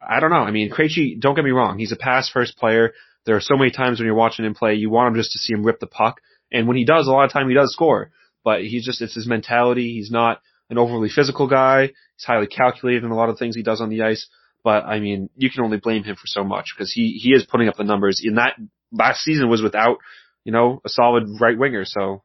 I 0.01 0.21
don't 0.21 0.29
know. 0.29 0.37
I 0.37 0.51
mean, 0.51 0.71
Krejci, 0.71 1.19
don't 1.19 1.35
get 1.35 1.43
me 1.43 1.51
wrong, 1.51 1.77
he's 1.77 1.91
a 1.91 1.97
pass 1.97 2.29
first 2.29 2.57
player. 2.57 2.93
There 3.25 3.35
are 3.35 3.41
so 3.41 3.57
many 3.57 3.71
times 3.71 3.99
when 3.99 4.05
you're 4.05 4.15
watching 4.15 4.45
him 4.45 4.55
play, 4.55 4.75
you 4.75 4.89
want 4.89 5.09
him 5.09 5.19
just 5.19 5.33
to 5.33 5.39
see 5.39 5.53
him 5.53 5.65
rip 5.65 5.79
the 5.79 5.87
puck, 5.87 6.21
and 6.51 6.67
when 6.67 6.77
he 6.77 6.85
does, 6.85 7.07
a 7.07 7.11
lot 7.11 7.25
of 7.25 7.33
time 7.33 7.49
he 7.49 7.55
does 7.55 7.73
score. 7.73 8.11
But 8.45 8.61
he's 8.61 8.85
just 8.85 9.01
it's 9.01 9.15
his 9.15 9.27
mentality. 9.27 9.93
He's 9.93 10.09
not 10.09 10.41
an 10.69 10.77
overly 10.77 11.09
physical 11.09 11.47
guy. 11.47 11.87
He's 11.87 12.25
highly 12.25 12.47
calculated 12.47 13.03
in 13.03 13.11
a 13.11 13.15
lot 13.15 13.29
of 13.29 13.37
things 13.37 13.55
he 13.55 13.63
does 13.63 13.81
on 13.81 13.89
the 13.89 14.03
ice. 14.03 14.27
But 14.63 14.85
I 14.85 14.99
mean, 14.99 15.29
you 15.35 15.49
can 15.49 15.63
only 15.63 15.77
blame 15.77 16.03
him 16.03 16.15
for 16.15 16.27
so 16.27 16.43
much 16.43 16.73
because 16.75 16.91
he 16.91 17.19
he 17.21 17.31
is 17.31 17.45
putting 17.45 17.67
up 17.67 17.77
the 17.77 17.83
numbers. 17.83 18.21
In 18.23 18.35
that 18.35 18.55
last 18.91 19.21
season 19.21 19.49
was 19.49 19.61
without 19.61 19.97
you 20.43 20.51
know 20.51 20.81
a 20.85 20.89
solid 20.89 21.27
right 21.39 21.57
winger. 21.57 21.85
So 21.85 22.23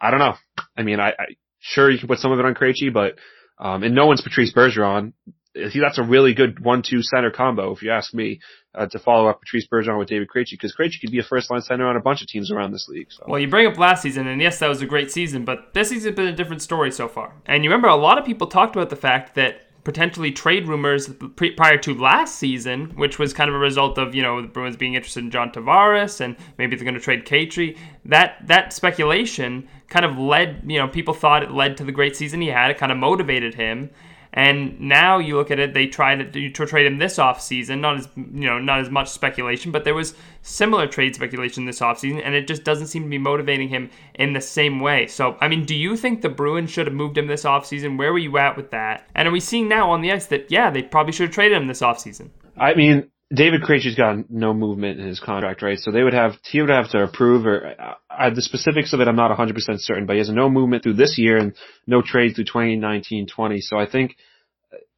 I 0.00 0.10
don't 0.10 0.20
know. 0.20 0.34
I 0.76 0.82
mean, 0.82 0.98
I, 0.98 1.10
I 1.10 1.24
sure 1.60 1.90
you 1.90 1.98
can 1.98 2.08
put 2.08 2.18
some 2.18 2.32
of 2.32 2.38
it 2.38 2.44
on 2.44 2.54
Krejci, 2.54 2.92
but 2.92 3.14
um, 3.58 3.82
and 3.84 3.94
no 3.94 4.06
one's 4.06 4.20
Patrice 4.20 4.52
Bergeron. 4.52 5.12
He, 5.54 5.80
that's 5.80 5.98
a 5.98 6.02
really 6.02 6.32
good 6.32 6.64
one-two 6.64 7.02
center 7.02 7.30
combo, 7.30 7.72
if 7.72 7.82
you 7.82 7.90
ask 7.90 8.14
me, 8.14 8.40
uh, 8.74 8.86
to 8.86 8.98
follow 8.98 9.28
up 9.28 9.40
Patrice 9.40 9.68
Bergeron 9.70 9.98
with 9.98 10.08
David 10.08 10.28
Krejci, 10.34 10.52
because 10.52 10.74
Krejci 10.74 10.98
could 10.98 11.10
be 11.10 11.18
a 11.18 11.22
first-line 11.22 11.60
center 11.60 11.86
on 11.86 11.94
a 11.94 12.00
bunch 12.00 12.22
of 12.22 12.28
teams 12.28 12.50
around 12.50 12.72
this 12.72 12.88
league. 12.88 13.08
So. 13.10 13.26
Well, 13.28 13.38
you 13.38 13.48
bring 13.48 13.66
up 13.66 13.76
last 13.76 14.00
season, 14.00 14.26
and 14.26 14.40
yes, 14.40 14.60
that 14.60 14.68
was 14.68 14.80
a 14.80 14.86
great 14.86 15.10
season, 15.10 15.44
but 15.44 15.74
this 15.74 15.90
season's 15.90 16.16
been 16.16 16.26
a 16.26 16.34
different 16.34 16.62
story 16.62 16.90
so 16.90 17.06
far. 17.06 17.34
And 17.44 17.64
you 17.64 17.70
remember, 17.70 17.88
a 17.88 17.96
lot 17.96 18.16
of 18.16 18.24
people 18.24 18.46
talked 18.46 18.74
about 18.74 18.88
the 18.88 18.96
fact 18.96 19.34
that 19.34 19.56
potentially 19.84 20.30
trade 20.30 20.68
rumors 20.68 21.10
prior 21.56 21.76
to 21.78 21.94
last 21.94 22.36
season, 22.36 22.90
which 22.90 23.18
was 23.18 23.32
kind 23.32 23.48
of 23.48 23.56
a 23.56 23.58
result 23.58 23.98
of 23.98 24.14
you 24.14 24.22
know 24.22 24.40
the 24.40 24.48
Bruins 24.48 24.76
being 24.76 24.94
interested 24.94 25.24
in 25.24 25.30
John 25.30 25.50
Tavares 25.50 26.20
and 26.20 26.36
maybe 26.58 26.76
they're 26.76 26.84
going 26.84 26.94
to 26.94 27.00
trade 27.00 27.26
Krejci. 27.26 27.76
That 28.04 28.46
that 28.46 28.72
speculation 28.72 29.68
kind 29.88 30.04
of 30.04 30.18
led 30.18 30.62
you 30.66 30.78
know 30.78 30.88
people 30.88 31.14
thought 31.14 31.42
it 31.42 31.50
led 31.50 31.76
to 31.78 31.84
the 31.84 31.92
great 31.92 32.16
season 32.16 32.40
he 32.40 32.48
had. 32.48 32.70
It 32.70 32.78
kind 32.78 32.92
of 32.92 32.98
motivated 32.98 33.54
him, 33.54 33.90
and 34.34 34.80
now 34.80 35.18
you 35.18 35.36
look 35.36 35.50
at 35.50 35.58
it, 35.58 35.74
they 35.74 35.86
tried 35.86 36.32
to, 36.32 36.50
to 36.50 36.66
trade 36.66 36.86
him 36.86 36.98
this 36.98 37.18
offseason. 37.18 37.80
Not 37.80 37.98
as 37.98 38.08
you 38.16 38.46
know, 38.46 38.58
not 38.58 38.80
as 38.80 38.88
much 38.88 39.10
speculation, 39.10 39.72
but 39.72 39.84
there 39.84 39.94
was 39.94 40.14
similar 40.40 40.86
trade 40.86 41.14
speculation 41.14 41.66
this 41.66 41.80
offseason, 41.80 42.22
and 42.24 42.34
it 42.34 42.46
just 42.46 42.64
doesn't 42.64 42.86
seem 42.86 43.02
to 43.02 43.08
be 43.08 43.18
motivating 43.18 43.68
him 43.68 43.90
in 44.14 44.32
the 44.32 44.40
same 44.40 44.80
way. 44.80 45.06
So, 45.06 45.36
I 45.40 45.48
mean, 45.48 45.66
do 45.66 45.74
you 45.74 45.96
think 45.96 46.22
the 46.22 46.30
Bruins 46.30 46.70
should 46.70 46.86
have 46.86 46.96
moved 46.96 47.18
him 47.18 47.26
this 47.26 47.44
offseason? 47.44 47.98
Where 47.98 48.12
were 48.12 48.18
you 48.18 48.38
at 48.38 48.56
with 48.56 48.70
that? 48.70 49.06
And 49.14 49.28
are 49.28 49.32
we 49.32 49.40
seeing 49.40 49.68
now 49.68 49.90
on 49.90 50.00
the 50.00 50.12
ice 50.12 50.26
that 50.26 50.50
yeah, 50.50 50.70
they 50.70 50.82
probably 50.82 51.12
should 51.12 51.28
have 51.28 51.34
traded 51.34 51.60
him 51.60 51.66
this 51.66 51.82
offseason? 51.82 52.30
I 52.56 52.74
mean, 52.74 53.10
David 53.32 53.62
Krejci's 53.62 53.94
got 53.94 54.30
no 54.30 54.52
movement 54.52 55.00
in 55.00 55.06
his 55.06 55.20
contract, 55.20 55.62
right? 55.62 55.78
So 55.78 55.90
they 55.90 56.02
would 56.02 56.12
have 56.12 56.32
he 56.50 56.60
would 56.60 56.70
have 56.70 56.90
to 56.90 57.02
approve 57.02 57.46
or 57.46 57.74
uh, 58.10 58.30
the 58.30 58.42
specifics 58.42 58.92
of 58.92 59.00
it. 59.00 59.08
I'm 59.08 59.16
not 59.16 59.30
100 59.30 59.54
percent 59.54 59.80
certain, 59.80 60.06
but 60.06 60.14
he 60.14 60.18
has 60.18 60.28
no 60.28 60.50
movement 60.50 60.82
through 60.82 60.94
this 60.94 61.16
year 61.16 61.38
and 61.38 61.54
no 61.86 62.02
trade 62.02 62.34
through 62.34 62.44
2019-20. 62.44 63.60
So 63.60 63.78
I 63.78 63.88
think 63.90 64.16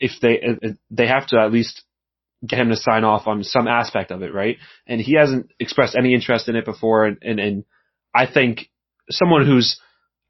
if 0.01 0.13
they 0.21 0.41
they 0.91 1.07
have 1.07 1.29
to 1.29 1.39
at 1.39 1.53
least 1.53 1.83
get 2.47 2.59
him 2.59 2.71
to 2.71 2.77
sign 2.77 3.05
off 3.05 3.27
on 3.27 3.45
some 3.45 3.69
aspect 3.69 4.11
of 4.11 4.23
it, 4.23 4.35
right? 4.35 4.57
And 4.87 5.01
he 5.01 5.15
hasn't 5.15 5.51
expressed 5.61 5.97
any 5.97 6.15
interest 6.15 6.49
in 6.49 6.57
it 6.57 6.65
before, 6.65 7.07
and 7.07 7.19
and, 7.23 7.39
and 7.39 7.65
I 8.15 8.27
think 8.27 8.69
someone 9.11 9.47
who's 9.47 9.81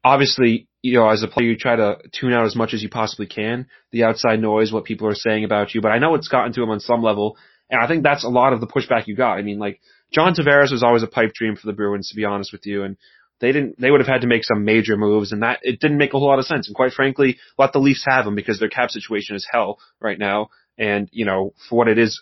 obviously 0.03 0.67
you 0.83 0.99
know 0.99 1.09
as 1.09 1.23
a 1.23 1.27
player 1.27 1.47
you 1.47 1.57
try 1.57 1.75
to 1.75 1.97
tune 2.11 2.33
out 2.33 2.45
as 2.45 2.55
much 2.55 2.73
as 2.73 2.83
you 2.83 2.89
possibly 2.89 3.25
can 3.25 3.67
the 3.91 4.03
outside 4.03 4.39
noise, 4.39 4.71
what 4.71 4.85
people 4.85 5.07
are 5.07 5.15
saying 5.15 5.43
about 5.43 5.73
you. 5.73 5.81
But 5.81 5.91
I 5.91 5.97
know 5.97 6.13
it's 6.13 6.27
gotten 6.27 6.53
to 6.53 6.63
him 6.63 6.69
on 6.69 6.79
some 6.79 7.01
level, 7.01 7.37
and 7.69 7.81
I 7.81 7.87
think 7.87 8.03
that's 8.03 8.23
a 8.23 8.29
lot 8.29 8.53
of 8.53 8.61
the 8.61 8.67
pushback 8.67 9.07
you 9.07 9.15
got. 9.15 9.37
I 9.37 9.41
mean, 9.41 9.59
like 9.59 9.79
John 10.11 10.33
Tavares 10.33 10.71
was 10.71 10.83
always 10.83 11.03
a 11.03 11.07
pipe 11.07 11.33
dream 11.33 11.55
for 11.55 11.67
the 11.67 11.73
Bruins, 11.73 12.09
to 12.09 12.15
be 12.15 12.25
honest 12.25 12.51
with 12.51 12.65
you, 12.65 12.83
and 12.83 12.97
they 13.39 13.51
didn't. 13.51 13.79
They 13.79 13.91
would 13.91 14.01
have 14.01 14.07
had 14.07 14.21
to 14.21 14.27
make 14.27 14.43
some 14.43 14.63
major 14.63 14.95
moves, 14.97 15.31
and 15.31 15.43
that 15.43 15.59
it 15.63 15.79
didn't 15.79 15.97
make 15.97 16.13
a 16.13 16.19
whole 16.19 16.27
lot 16.27 16.39
of 16.39 16.45
sense. 16.45 16.67
And 16.67 16.75
quite 16.75 16.93
frankly, 16.93 17.37
let 17.57 17.73
the 17.73 17.79
Leafs 17.79 18.05
have 18.07 18.25
them 18.25 18.35
because 18.35 18.59
their 18.59 18.69
cap 18.69 18.91
situation 18.91 19.35
is 19.35 19.47
hell 19.49 19.79
right 19.99 20.17
now. 20.17 20.49
And 20.77 21.09
you 21.11 21.25
know, 21.25 21.53
for 21.69 21.77
what 21.77 21.87
it 21.87 21.97
is, 21.97 22.21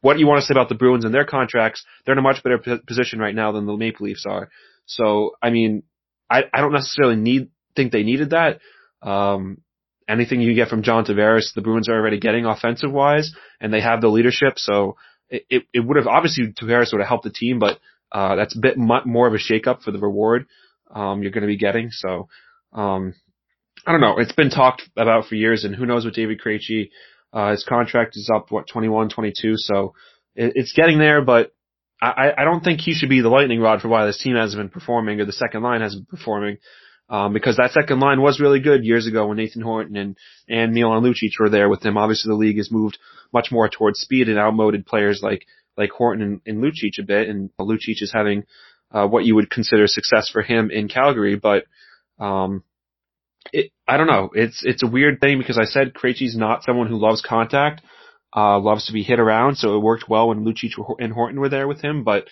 what 0.00 0.18
you 0.18 0.26
want 0.26 0.40
to 0.40 0.46
say 0.46 0.54
about 0.54 0.68
the 0.68 0.74
Bruins 0.74 1.04
and 1.04 1.14
their 1.14 1.24
contracts, 1.26 1.84
they're 2.04 2.14
in 2.14 2.18
a 2.18 2.22
much 2.22 2.42
better 2.42 2.58
position 2.86 3.18
right 3.18 3.34
now 3.34 3.52
than 3.52 3.66
the 3.66 3.76
Maple 3.76 4.06
Leafs 4.06 4.26
are. 4.26 4.50
So, 4.86 5.32
I 5.42 5.50
mean, 5.50 5.82
I 6.30 6.44
I 6.52 6.60
don't 6.60 6.72
necessarily 6.72 7.16
need 7.16 7.50
think 7.74 7.92
they 7.92 8.02
needed 8.02 8.30
that. 8.30 8.60
Um, 9.02 9.58
anything 10.08 10.40
you 10.40 10.54
get 10.54 10.68
from 10.68 10.82
John 10.82 11.04
Tavares, 11.04 11.54
the 11.54 11.62
Bruins 11.62 11.88
are 11.88 11.94
already 11.94 12.18
getting 12.18 12.44
offensive 12.44 12.92
wise, 12.92 13.32
and 13.60 13.72
they 13.72 13.80
have 13.80 14.00
the 14.00 14.08
leadership. 14.08 14.54
So 14.56 14.96
it 15.28 15.44
it, 15.48 15.62
it 15.72 15.80
would 15.80 15.96
have 15.96 16.06
obviously 16.06 16.52
Tavares 16.52 16.92
would 16.92 17.00
have 17.00 17.08
helped 17.08 17.24
the 17.24 17.30
team, 17.30 17.58
but 17.58 17.78
uh, 18.10 18.36
that's 18.36 18.56
a 18.56 18.60
bit 18.60 18.76
more 18.76 19.26
of 19.26 19.34
a 19.34 19.38
shakeup 19.38 19.82
for 19.82 19.90
the 19.90 19.98
reward 19.98 20.46
um, 20.92 21.22
you're 21.22 21.32
going 21.32 21.42
to 21.42 21.48
be 21.48 21.56
getting. 21.56 21.90
So 21.90 22.28
um, 22.72 23.14
I 23.86 23.92
don't 23.92 24.00
know. 24.00 24.18
It's 24.18 24.32
been 24.32 24.50
talked 24.50 24.82
about 24.96 25.26
for 25.26 25.34
years, 25.34 25.64
and 25.64 25.74
who 25.74 25.86
knows 25.86 26.04
what 26.04 26.14
David 26.14 26.40
Krejci. 26.44 26.90
Uh, 27.32 27.52
his 27.52 27.64
contract 27.66 28.16
is 28.16 28.30
up 28.32 28.50
what 28.50 28.68
21, 28.68 29.08
22, 29.08 29.54
so 29.56 29.94
it, 30.34 30.52
it's 30.54 30.74
getting 30.74 30.98
there. 30.98 31.22
But 31.24 31.52
I, 32.00 32.32
I 32.36 32.44
don't 32.44 32.62
think 32.62 32.80
he 32.80 32.94
should 32.94 33.08
be 33.08 33.22
the 33.22 33.28
lightning 33.28 33.60
rod 33.60 33.80
for 33.80 33.88
why 33.88 34.04
this 34.04 34.18
team 34.18 34.36
hasn't 34.36 34.60
been 34.60 34.68
performing 34.68 35.20
or 35.20 35.24
the 35.24 35.32
second 35.32 35.62
line 35.62 35.80
hasn't 35.80 36.08
been 36.08 36.18
performing. 36.18 36.58
Um, 37.12 37.34
because 37.34 37.58
that 37.58 37.72
second 37.72 38.00
line 38.00 38.22
was 38.22 38.40
really 38.40 38.60
good 38.60 38.86
years 38.86 39.06
ago 39.06 39.26
when 39.26 39.36
Nathan 39.36 39.60
Horton 39.60 39.96
and, 39.96 40.16
and 40.48 40.72
Milan 40.72 41.02
Lucic 41.02 41.38
were 41.38 41.50
there 41.50 41.68
with 41.68 41.84
him. 41.84 41.98
Obviously 41.98 42.30
the 42.30 42.38
league 42.38 42.56
has 42.56 42.70
moved 42.70 42.98
much 43.34 43.52
more 43.52 43.68
towards 43.68 44.00
speed 44.00 44.30
and 44.30 44.38
outmoded 44.38 44.86
players 44.86 45.20
like, 45.22 45.44
like 45.76 45.90
Horton 45.90 46.22
and, 46.22 46.40
and 46.46 46.64
Lucic 46.64 46.98
a 46.98 47.02
bit, 47.02 47.28
and 47.28 47.50
Lucic 47.60 48.00
is 48.00 48.12
having, 48.14 48.44
uh, 48.90 49.06
what 49.06 49.26
you 49.26 49.34
would 49.34 49.50
consider 49.50 49.86
success 49.86 50.30
for 50.32 50.40
him 50.40 50.70
in 50.70 50.88
Calgary, 50.88 51.36
but, 51.36 51.64
um, 52.18 52.64
it, 53.52 53.72
I 53.86 53.98
don't 53.98 54.06
know. 54.06 54.30
It's, 54.32 54.62
it's 54.64 54.82
a 54.82 54.90
weird 54.90 55.20
thing 55.20 55.36
because 55.36 55.58
I 55.58 55.64
said 55.64 55.92
Krejci's 55.92 56.34
not 56.34 56.64
someone 56.64 56.86
who 56.86 56.96
loves 56.96 57.20
contact, 57.20 57.82
uh, 58.34 58.58
loves 58.58 58.86
to 58.86 58.94
be 58.94 59.02
hit 59.02 59.20
around, 59.20 59.56
so 59.56 59.76
it 59.76 59.82
worked 59.82 60.08
well 60.08 60.28
when 60.28 60.46
Lucic 60.46 60.72
and 60.98 61.12
Horton 61.12 61.40
were 61.40 61.50
there 61.50 61.68
with 61.68 61.82
him, 61.82 62.04
but, 62.04 62.24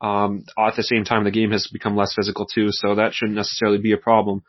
um, 0.00 0.44
at 0.58 0.76
the 0.76 0.82
same 0.82 1.04
time, 1.04 1.24
the 1.24 1.30
game 1.30 1.50
has 1.50 1.68
become 1.72 1.96
less 1.96 2.14
physical 2.14 2.46
too, 2.46 2.68
so 2.70 2.94
that 2.96 3.14
shouldn't 3.14 3.36
necessarily 3.36 3.78
be 3.78 3.92
a 3.92 3.96
problem. 3.96 4.42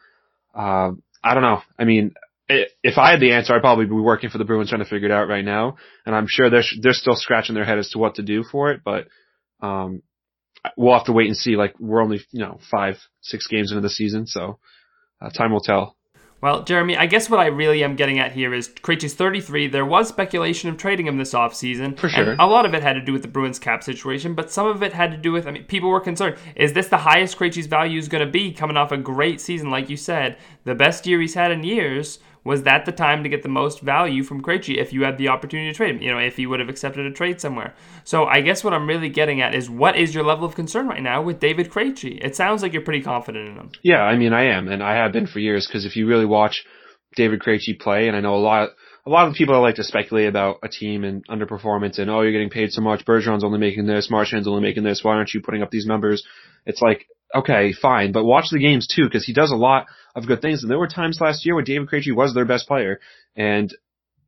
Uh, 0.53 0.91
I 1.23 1.33
don't 1.33 1.43
know. 1.43 1.61
I 1.77 1.85
mean, 1.85 2.13
if 2.47 2.97
I 2.97 3.11
had 3.11 3.19
the 3.19 3.33
answer, 3.33 3.53
I'd 3.53 3.61
probably 3.61 3.85
be 3.85 3.93
working 3.93 4.29
for 4.29 4.37
the 4.37 4.45
Bruins 4.45 4.69
trying 4.69 4.83
to 4.83 4.89
figure 4.89 5.07
it 5.07 5.11
out 5.13 5.27
right 5.27 5.45
now, 5.45 5.77
and 6.05 6.15
I'm 6.15 6.27
sure 6.27 6.49
they're 6.49 6.63
they're 6.81 6.93
still 6.93 7.15
scratching 7.15 7.55
their 7.55 7.65
head 7.65 7.77
as 7.77 7.89
to 7.89 7.99
what 7.99 8.15
to 8.15 8.23
do 8.23 8.43
for 8.43 8.71
it. 8.71 8.81
But 8.83 9.07
um, 9.61 10.01
we'll 10.75 10.97
have 10.97 11.05
to 11.05 11.13
wait 11.13 11.27
and 11.27 11.37
see. 11.37 11.55
Like 11.55 11.75
we're 11.79 12.01
only 12.01 12.21
you 12.31 12.41
know 12.41 12.59
five 12.71 12.95
six 13.21 13.47
games 13.47 13.71
into 13.71 13.81
the 13.81 13.89
season, 13.89 14.25
so 14.25 14.59
uh, 15.21 15.29
time 15.29 15.51
will 15.51 15.61
tell. 15.61 15.95
Well, 16.41 16.63
Jeremy, 16.63 16.95
I 16.95 17.05
guess 17.05 17.29
what 17.29 17.41
I 17.41 17.47
really 17.47 17.83
am 17.83 17.97
getting 17.97 18.17
at 18.17 18.31
here 18.31 18.53
is 18.53 18.69
Krejci's 18.69 19.13
33. 19.13 19.67
There 19.67 19.85
was 19.85 20.07
speculation 20.07 20.69
of 20.69 20.77
trading 20.77 21.05
him 21.05 21.17
this 21.17 21.33
offseason. 21.33 21.99
For 21.99 22.07
sure. 22.07 22.35
A 22.39 22.47
lot 22.47 22.65
of 22.65 22.73
it 22.73 22.81
had 22.81 22.93
to 22.93 23.01
do 23.01 23.11
with 23.11 23.23
the 23.23 23.27
Bruins 23.27 23.59
cap 23.59 23.83
situation, 23.83 24.35
but 24.35 24.49
some 24.49 24.65
of 24.65 24.81
it 24.81 24.93
had 24.93 25.11
to 25.11 25.17
do 25.17 25.33
with, 25.33 25.47
I 25.47 25.51
mean, 25.51 25.65
people 25.65 25.89
were 25.89 25.99
concerned. 25.99 26.37
Is 26.55 26.71
this 26.71 26.87
the 26.87 26.97
highest 26.97 27.37
Krejci's 27.37 27.67
value 27.67 27.99
is 27.99 28.07
going 28.07 28.25
to 28.25 28.31
be 28.31 28.53
coming 28.53 28.77
off 28.77 28.93
a 28.93 28.97
great 28.97 29.41
season, 29.41 29.69
like 29.69 29.89
you 29.89 29.97
said? 29.97 30.37
The 30.63 30.75
best 30.75 31.05
year 31.05 31.19
he's 31.19 31.33
had 31.33 31.51
in 31.51 31.63
years 31.63 32.19
was 32.43 32.63
that 32.63 32.85
the 32.85 32.91
time 32.91 33.23
to 33.23 33.29
get 33.29 33.43
the 33.43 33.49
most 33.49 33.81
value 33.81 34.23
from 34.23 34.41
Krejci 34.41 34.77
if 34.77 34.93
you 34.93 35.03
had 35.03 35.17
the 35.17 35.27
opportunity 35.27 35.69
to 35.69 35.75
trade 35.75 35.95
him? 35.95 36.01
You 36.01 36.11
know, 36.11 36.19
if 36.19 36.37
he 36.37 36.45
would 36.45 36.59
have 36.59 36.69
accepted 36.69 37.05
a 37.05 37.11
trade 37.11 37.41
somewhere. 37.41 37.73
So 38.03 38.25
I 38.25 38.41
guess 38.41 38.63
what 38.63 38.73
I'm 38.73 38.87
really 38.87 39.09
getting 39.09 39.41
at 39.41 39.53
is 39.53 39.69
what 39.69 39.97
is 39.97 40.15
your 40.15 40.23
level 40.23 40.45
of 40.45 40.55
concern 40.55 40.87
right 40.87 41.01
now 41.01 41.21
with 41.21 41.39
David 41.39 41.69
Krejci? 41.69 42.23
It 42.23 42.35
sounds 42.35 42.61
like 42.61 42.73
you're 42.73 42.81
pretty 42.81 43.01
confident 43.01 43.49
in 43.49 43.55
him. 43.55 43.71
Yeah, 43.83 44.01
I 44.01 44.17
mean, 44.17 44.33
I 44.33 44.45
am, 44.55 44.67
and 44.67 44.81
I 44.81 44.95
have 44.95 45.11
been 45.11 45.27
for 45.27 45.39
years 45.39 45.67
because 45.67 45.85
if 45.85 45.95
you 45.95 46.07
really 46.07 46.25
watch 46.25 46.63
David 47.15 47.41
Krejci 47.41 47.79
play, 47.79 48.07
and 48.07 48.15
I 48.15 48.21
know 48.21 48.35
a 48.35 48.37
lot. 48.37 48.69
A 49.05 49.09
lot 49.09 49.27
of 49.27 49.33
people 49.33 49.59
like 49.59 49.75
to 49.75 49.83
speculate 49.83 50.27
about 50.27 50.57
a 50.61 50.67
team 50.67 51.03
and 51.03 51.25
underperformance 51.27 51.97
and 51.97 52.11
oh 52.11 52.21
you're 52.21 52.33
getting 52.33 52.49
paid 52.49 52.71
so 52.71 52.81
much, 52.81 53.05
Bergeron's 53.05 53.45
only 53.45 53.57
making 53.57 53.87
this, 53.87 54.11
Marchand's 54.11 54.47
only 54.47 54.61
making 54.61 54.83
this, 54.83 55.03
why 55.03 55.13
aren't 55.13 55.33
you 55.33 55.41
putting 55.41 55.63
up 55.63 55.71
these 55.71 55.87
numbers? 55.87 56.21
It's 56.65 56.81
like 56.81 57.07
okay, 57.33 57.73
fine, 57.73 58.11
but 58.11 58.25
watch 58.25 58.49
the 58.51 58.59
games 58.59 58.87
too 58.87 59.05
because 59.05 59.25
he 59.25 59.33
does 59.33 59.51
a 59.51 59.55
lot 59.55 59.87
of 60.15 60.27
good 60.27 60.41
things. 60.41 60.61
And 60.61 60.71
there 60.71 60.79
were 60.79 60.87
times 60.87 61.19
last 61.21 61.45
year 61.45 61.55
where 61.55 61.63
David 61.63 61.89
Krejci 61.89 62.15
was 62.15 62.33
their 62.33 62.45
best 62.45 62.67
player, 62.67 62.99
and 63.35 63.73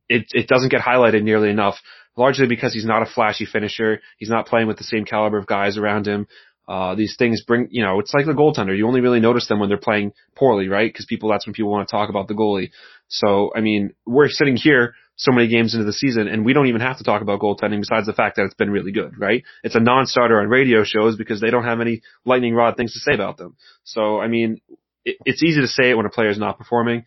it 0.08 0.26
it 0.32 0.48
doesn't 0.48 0.70
get 0.70 0.80
highlighted 0.80 1.22
nearly 1.22 1.50
enough. 1.50 1.76
Largely 2.14 2.46
because 2.46 2.74
he's 2.74 2.84
not 2.84 3.02
a 3.02 3.06
flashy 3.06 3.46
finisher. 3.46 4.00
He's 4.18 4.28
not 4.28 4.46
playing 4.46 4.66
with 4.66 4.76
the 4.76 4.84
same 4.84 5.06
caliber 5.06 5.38
of 5.38 5.46
guys 5.46 5.78
around 5.78 6.06
him. 6.06 6.26
Uh, 6.68 6.94
these 6.94 7.16
things 7.18 7.42
bring, 7.42 7.68
you 7.70 7.82
know, 7.82 7.98
it's 7.98 8.14
like 8.14 8.26
the 8.26 8.32
goaltender. 8.32 8.76
You 8.76 8.86
only 8.86 9.00
really 9.00 9.18
notice 9.18 9.48
them 9.48 9.58
when 9.58 9.68
they're 9.68 9.78
playing 9.78 10.12
poorly, 10.36 10.68
right? 10.68 10.92
Because 10.92 11.06
people, 11.06 11.28
that's 11.30 11.46
when 11.46 11.54
people 11.54 11.70
want 11.70 11.88
to 11.88 11.92
talk 11.92 12.08
about 12.08 12.28
the 12.28 12.34
goalie. 12.34 12.70
So, 13.08 13.50
I 13.56 13.60
mean, 13.60 13.94
we're 14.06 14.28
sitting 14.28 14.56
here 14.56 14.94
so 15.16 15.32
many 15.32 15.48
games 15.48 15.74
into 15.74 15.84
the 15.84 15.92
season 15.92 16.28
and 16.28 16.44
we 16.44 16.52
don't 16.52 16.68
even 16.68 16.80
have 16.80 16.98
to 16.98 17.04
talk 17.04 17.20
about 17.20 17.40
goaltending 17.40 17.80
besides 17.80 18.06
the 18.06 18.12
fact 18.12 18.36
that 18.36 18.44
it's 18.44 18.54
been 18.54 18.70
really 18.70 18.92
good, 18.92 19.18
right? 19.18 19.42
It's 19.62 19.74
a 19.74 19.80
non-starter 19.80 20.40
on 20.40 20.48
radio 20.48 20.84
shows 20.84 21.16
because 21.16 21.40
they 21.40 21.50
don't 21.50 21.64
have 21.64 21.80
any 21.80 22.02
lightning 22.24 22.54
rod 22.54 22.76
things 22.76 22.94
to 22.94 23.00
say 23.00 23.14
about 23.14 23.36
them. 23.36 23.56
So, 23.84 24.20
I 24.20 24.28
mean, 24.28 24.60
it, 25.04 25.16
it's 25.24 25.42
easy 25.42 25.60
to 25.60 25.68
say 25.68 25.90
it 25.90 25.96
when 25.96 26.06
a 26.06 26.10
player 26.10 26.30
is 26.30 26.38
not 26.38 26.58
performing, 26.58 27.04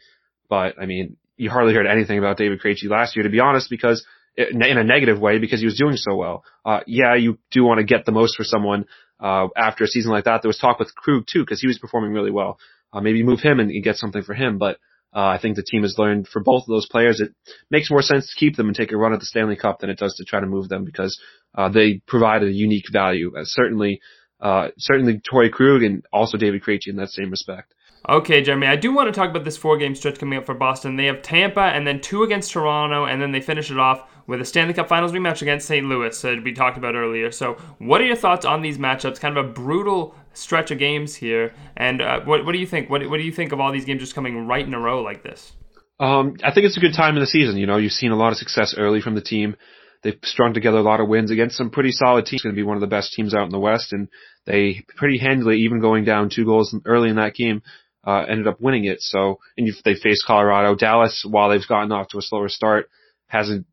but 0.49 0.75
I 0.81 0.85
mean, 0.85 1.17
you 1.37 1.49
hardly 1.49 1.73
heard 1.73 1.87
anything 1.87 2.17
about 2.17 2.37
David 2.37 2.61
Krejci 2.61 2.89
last 2.89 3.15
year, 3.15 3.23
to 3.23 3.29
be 3.29 3.39
honest, 3.39 3.69
because 3.69 4.05
in 4.37 4.61
a 4.61 4.83
negative 4.83 5.19
way, 5.19 5.39
because 5.39 5.59
he 5.59 5.65
was 5.65 5.77
doing 5.77 5.95
so 5.95 6.15
well. 6.15 6.43
Uh, 6.65 6.79
yeah, 6.87 7.15
you 7.15 7.37
do 7.51 7.63
want 7.63 7.79
to 7.79 7.85
get 7.85 8.05
the 8.05 8.11
most 8.11 8.35
for 8.35 8.43
someone, 8.43 8.85
uh, 9.19 9.47
after 9.55 9.83
a 9.83 9.87
season 9.87 10.11
like 10.11 10.25
that. 10.25 10.41
There 10.41 10.49
was 10.49 10.57
talk 10.57 10.79
with 10.79 10.93
Krug 10.93 11.25
too, 11.31 11.41
because 11.41 11.61
he 11.61 11.67
was 11.67 11.79
performing 11.79 12.11
really 12.11 12.31
well. 12.31 12.57
Uh, 12.91 13.01
maybe 13.01 13.23
move 13.23 13.39
him 13.39 13.59
and, 13.59 13.69
and 13.71 13.83
get 13.83 13.95
something 13.95 14.23
for 14.23 14.33
him, 14.33 14.57
but, 14.57 14.77
uh, 15.13 15.27
I 15.27 15.39
think 15.41 15.55
the 15.55 15.63
team 15.63 15.83
has 15.83 15.95
learned 15.97 16.27
for 16.27 16.41
both 16.41 16.63
of 16.63 16.67
those 16.67 16.87
players, 16.87 17.21
it 17.21 17.33
makes 17.71 17.89
more 17.89 18.01
sense 18.01 18.27
to 18.27 18.39
keep 18.39 18.57
them 18.57 18.67
and 18.67 18.75
take 18.75 18.91
a 18.91 18.97
run 18.97 19.13
at 19.13 19.19
the 19.19 19.25
Stanley 19.25 19.55
Cup 19.55 19.79
than 19.79 19.89
it 19.89 19.97
does 19.97 20.15
to 20.15 20.25
try 20.25 20.41
to 20.41 20.45
move 20.45 20.67
them 20.67 20.83
because, 20.83 21.17
uh, 21.57 21.69
they 21.69 22.01
provide 22.05 22.43
a 22.43 22.51
unique 22.51 22.85
value. 22.91 23.31
Uh, 23.37 23.43
certainly, 23.43 24.01
uh, 24.41 24.67
certainly 24.77 25.21
Torey 25.21 25.49
Krug 25.49 25.83
and 25.83 26.05
also 26.11 26.37
David 26.37 26.63
Krejci 26.63 26.87
in 26.87 26.97
that 26.97 27.09
same 27.09 27.31
respect. 27.31 27.73
Okay, 28.07 28.43
Jeremy, 28.43 28.67
I 28.67 28.75
do 28.75 28.93
want 28.93 29.07
to 29.07 29.11
talk 29.11 29.31
about 29.31 29.45
this 29.45 29.57
four 29.57 29.77
game 29.77 29.95
stretch 29.95 30.19
coming 30.19 30.37
up 30.37 30.45
for 30.45 30.53
Boston. 30.53 30.95
They 30.95 31.05
have 31.05 31.23
Tampa 31.23 31.61
and 31.61 31.87
then 31.87 32.01
two 32.01 32.23
against 32.23 32.51
Toronto, 32.51 33.05
and 33.05 33.19
then 33.19 33.31
they 33.31 33.41
finish 33.41 33.71
it 33.71 33.79
off 33.79 34.07
with 34.27 34.41
a 34.41 34.45
Stanley 34.45 34.73
Cup 34.73 34.87
Finals 34.87 35.11
rematch 35.11 35.41
against 35.41 35.67
St. 35.67 35.85
Louis 35.85 36.19
that 36.21 36.43
we 36.43 36.53
talked 36.53 36.77
about 36.77 36.95
earlier. 36.95 37.31
So, 37.31 37.57
what 37.79 38.01
are 38.01 38.05
your 38.05 38.15
thoughts 38.15 38.45
on 38.45 38.61
these 38.61 38.77
matchups? 38.77 39.19
Kind 39.19 39.37
of 39.37 39.45
a 39.45 39.49
brutal 39.49 40.15
stretch 40.33 40.69
of 40.69 40.77
games 40.77 41.15
here, 41.15 41.53
and 41.77 42.01
uh, 42.01 42.19
what, 42.25 42.45
what 42.45 42.51
do 42.51 42.59
you 42.59 42.67
think? 42.67 42.89
What, 42.91 43.09
what 43.09 43.17
do 43.17 43.23
you 43.23 43.31
think 43.31 43.51
of 43.51 43.59
all 43.59 43.71
these 43.71 43.85
games 43.85 44.01
just 44.01 44.13
coming 44.13 44.45
right 44.45 44.65
in 44.65 44.73
a 44.73 44.79
row 44.79 45.01
like 45.01 45.23
this? 45.23 45.53
Um, 45.99 46.35
I 46.43 46.53
think 46.53 46.65
it's 46.67 46.77
a 46.77 46.81
good 46.81 46.93
time 46.95 47.15
in 47.15 47.21
the 47.21 47.27
season. 47.27 47.57
You 47.57 47.65
know, 47.65 47.77
you've 47.77 47.91
seen 47.91 48.11
a 48.11 48.17
lot 48.17 48.31
of 48.31 48.37
success 48.37 48.75
early 48.77 49.01
from 49.01 49.15
the 49.15 49.21
team. 49.21 49.55
They've 50.03 50.19
strung 50.23 50.53
together 50.53 50.77
a 50.77 50.83
lot 50.83 50.99
of 50.99 51.07
wins 51.07 51.31
against 51.31 51.57
some 51.57 51.71
pretty 51.71 51.91
solid 51.91 52.27
teams. 52.27 52.43
Going 52.43 52.53
to 52.53 52.59
be 52.59 52.63
one 52.63 52.77
of 52.77 52.81
the 52.81 52.87
best 52.87 53.13
teams 53.13 53.33
out 53.33 53.45
in 53.45 53.49
the 53.49 53.59
West, 53.59 53.93
and 53.93 54.09
they 54.45 54.85
pretty 54.95 55.17
handily, 55.17 55.61
even 55.61 55.79
going 55.79 56.05
down 56.05 56.29
two 56.29 56.45
goals 56.45 56.75
early 56.85 57.09
in 57.09 57.15
that 57.15 57.33
game, 57.33 57.63
uh, 58.05 58.23
ended 58.29 58.47
up 58.47 58.61
winning 58.61 58.85
it. 58.85 59.01
So, 59.01 59.39
and 59.57 59.67
they 59.83 59.95
faced 59.95 60.25
Colorado. 60.25 60.75
Dallas, 60.75 61.25
while 61.27 61.49
they've 61.49 61.67
gotten 61.67 61.91
off 61.91 62.09
to 62.09 62.17
a 62.17 62.21
slower 62.21 62.49
start, 62.49 62.89
hasn't, 63.27 63.65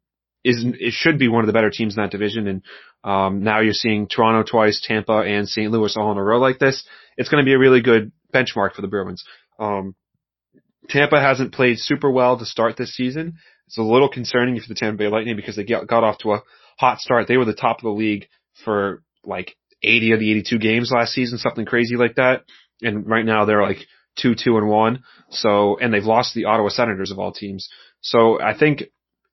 isn't, 0.44 0.76
it 0.80 0.92
should 0.92 1.18
be 1.18 1.28
one 1.28 1.42
of 1.42 1.46
the 1.46 1.52
better 1.52 1.70
teams 1.70 1.96
in 1.96 2.02
that 2.02 2.10
division. 2.10 2.46
And, 2.48 2.62
um, 3.04 3.42
now 3.42 3.60
you're 3.60 3.74
seeing 3.74 4.06
Toronto 4.06 4.48
twice, 4.48 4.82
Tampa 4.86 5.18
and 5.18 5.48
St. 5.48 5.70
Louis 5.70 5.96
all 5.96 6.12
in 6.12 6.18
a 6.18 6.22
row 6.22 6.38
like 6.38 6.58
this. 6.58 6.84
It's 7.16 7.28
going 7.28 7.44
to 7.44 7.48
be 7.48 7.54
a 7.54 7.58
really 7.58 7.82
good 7.82 8.12
benchmark 8.32 8.74
for 8.74 8.82
the 8.82 8.88
Bruins. 8.88 9.24
Um, 9.58 9.94
Tampa 10.88 11.20
hasn't 11.20 11.52
played 11.52 11.78
super 11.78 12.10
well 12.10 12.38
to 12.38 12.46
start 12.46 12.76
this 12.76 12.94
season. 12.94 13.38
It's 13.66 13.78
a 13.78 13.82
little 13.82 14.08
concerning 14.08 14.58
for 14.60 14.68
the 14.68 14.74
Tampa 14.74 14.98
Bay 14.98 15.08
Lightning 15.08 15.36
because 15.36 15.56
they 15.56 15.64
got 15.64 15.90
off 15.90 16.18
to 16.18 16.34
a 16.34 16.42
hot 16.78 17.00
start. 17.00 17.28
They 17.28 17.36
were 17.36 17.44
the 17.44 17.54
top 17.54 17.78
of 17.78 17.84
the 17.84 17.90
league 17.90 18.26
for 18.64 19.02
like 19.24 19.56
80 19.82 20.12
of 20.12 20.20
the 20.20 20.30
82 20.30 20.58
games 20.58 20.90
last 20.92 21.12
season, 21.12 21.38
something 21.38 21.64
crazy 21.64 21.96
like 21.96 22.16
that. 22.16 22.44
And 22.82 23.08
right 23.08 23.24
now 23.24 23.44
they're 23.44 23.62
like 23.62 23.86
two, 24.16 24.34
two, 24.34 24.56
and 24.56 24.68
one. 24.68 25.04
So, 25.30 25.78
and 25.78 25.92
they've 25.92 26.04
lost 26.04 26.34
the 26.34 26.46
Ottawa 26.46 26.68
Senators 26.68 27.10
of 27.10 27.18
all 27.18 27.32
teams. 27.32 27.68
So 28.00 28.40
I 28.40 28.56
think 28.56 28.84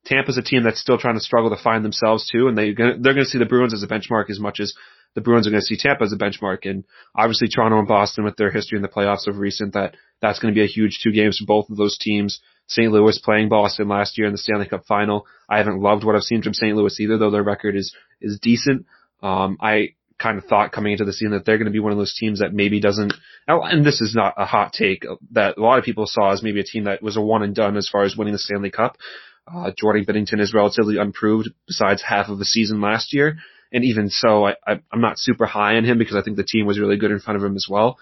Tampa's 0.06 0.38
a 0.38 0.42
team 0.42 0.64
that's 0.64 0.80
still 0.80 0.98
trying 0.98 1.16
to 1.16 1.22
struggle 1.22 1.50
to 1.50 1.62
find 1.62 1.84
themselves 1.84 2.28
too, 2.32 2.48
and 2.48 2.58
they 2.58 2.74
they're 2.74 2.96
going 2.98 3.18
to 3.18 3.26
see 3.26 3.40
the 3.40 3.46
Bruins 3.46 3.74
as 3.74 3.84
a 3.84 3.88
benchmark 3.88 4.30
as 4.30 4.40
much 4.40 4.60
as 4.60 4.74
the 5.16 5.22
Bruins 5.22 5.48
are 5.48 5.52
going 5.52 5.62
to 5.62 5.66
see 5.66 5.78
Tampa 5.78 6.04
as 6.04 6.14
a 6.14 6.18
benchmark. 6.18 6.70
And 6.70 6.86
obviously 7.16 7.48
Toronto 7.48 7.80
and 7.80 7.88
Boston 7.88 8.24
with 8.24 8.38
their 8.38 8.52
history 8.52 8.78
in 8.78 8.82
the 8.82 8.88
playoffs 8.88 9.28
of 9.28 9.38
recent, 9.38 9.74
that 9.74 9.96
that's 10.22 10.40
going 10.40 10.54
to 10.54 10.58
be 10.58 10.64
a 10.64 10.68
huge 10.68 11.00
two 11.04 11.12
games 11.12 11.38
for 11.38 11.46
both 11.46 11.70
of 11.70 11.78
those 11.78 11.98
teams. 11.98 12.40
St. 12.68 12.92
Louis 12.92 13.20
playing 13.24 13.50
Boston 13.50 13.88
last 13.88 14.18
year 14.18 14.28
in 14.28 14.34
the 14.34 14.38
Stanley 14.38 14.68
Cup 14.68 14.86
final. 14.86 15.26
I 15.50 15.58
haven't 15.58 15.82
loved 15.82 16.04
what 16.04 16.16
I've 16.16 16.22
seen 16.22 16.44
from 16.44 16.54
St. 16.54 16.76
Louis 16.76 17.00
either, 17.00 17.18
though 17.18 17.32
their 17.32 17.44
record 17.44 17.76
is 17.76 17.96
is 18.22 18.40
decent. 18.40 18.86
Um, 19.24 19.58
I 19.60 19.96
kind 20.20 20.38
of 20.38 20.46
thought 20.46 20.72
coming 20.72 20.92
into 20.92 21.06
the 21.06 21.14
season 21.14 21.32
that 21.32 21.46
they're 21.46 21.58
going 21.58 21.66
to 21.66 21.72
be 21.72 21.80
one 21.80 21.92
of 21.92 21.98
those 21.98 22.16
teams 22.16 22.40
that 22.40 22.54
maybe 22.54 22.80
doesn't, 22.80 23.14
and 23.48 23.86
this 23.86 24.02
is 24.02 24.14
not 24.14 24.34
a 24.38 24.46
hot 24.46 24.74
take, 24.74 25.06
that 25.32 25.58
a 25.58 25.62
lot 25.62 25.80
of 25.80 25.86
people 25.86 26.06
saw 26.06 26.32
as 26.32 26.44
maybe 26.44 26.60
a 26.60 26.64
team 26.64 26.84
that 26.84 27.02
was 27.02 27.18
a 27.18 27.22
one 27.22 27.44
and 27.44 27.56
done 27.56 27.78
as 27.78 27.90
far 27.90 28.04
as 28.04 28.16
winning 28.16 28.34
the 28.34 28.40
Stanley 28.40 28.72
Cup. 28.72 28.98
Uh, 29.52 29.72
Jordan 29.78 30.06
Binnington 30.06 30.40
is 30.40 30.54
relatively 30.54 31.00
unproved 31.00 31.50
besides 31.66 32.04
half 32.04 32.30
of 32.30 32.38
the 32.38 32.46
season 32.46 32.82
last 32.82 33.14
year. 33.14 33.38
And 33.72 33.84
even 33.84 34.10
so, 34.10 34.46
I, 34.46 34.56
I, 34.66 34.80
I'm 34.92 35.02
not 35.02 35.18
super 35.18 35.46
high 35.46 35.76
on 35.76 35.86
him 35.86 35.98
because 35.98 36.16
I 36.16 36.22
think 36.22 36.38
the 36.38 36.44
team 36.44 36.66
was 36.66 36.80
really 36.80 36.98
good 36.98 37.12
in 37.12 37.20
front 37.20 37.38
of 37.38 37.44
him 37.44 37.56
as 37.56 37.68
well. 37.70 37.98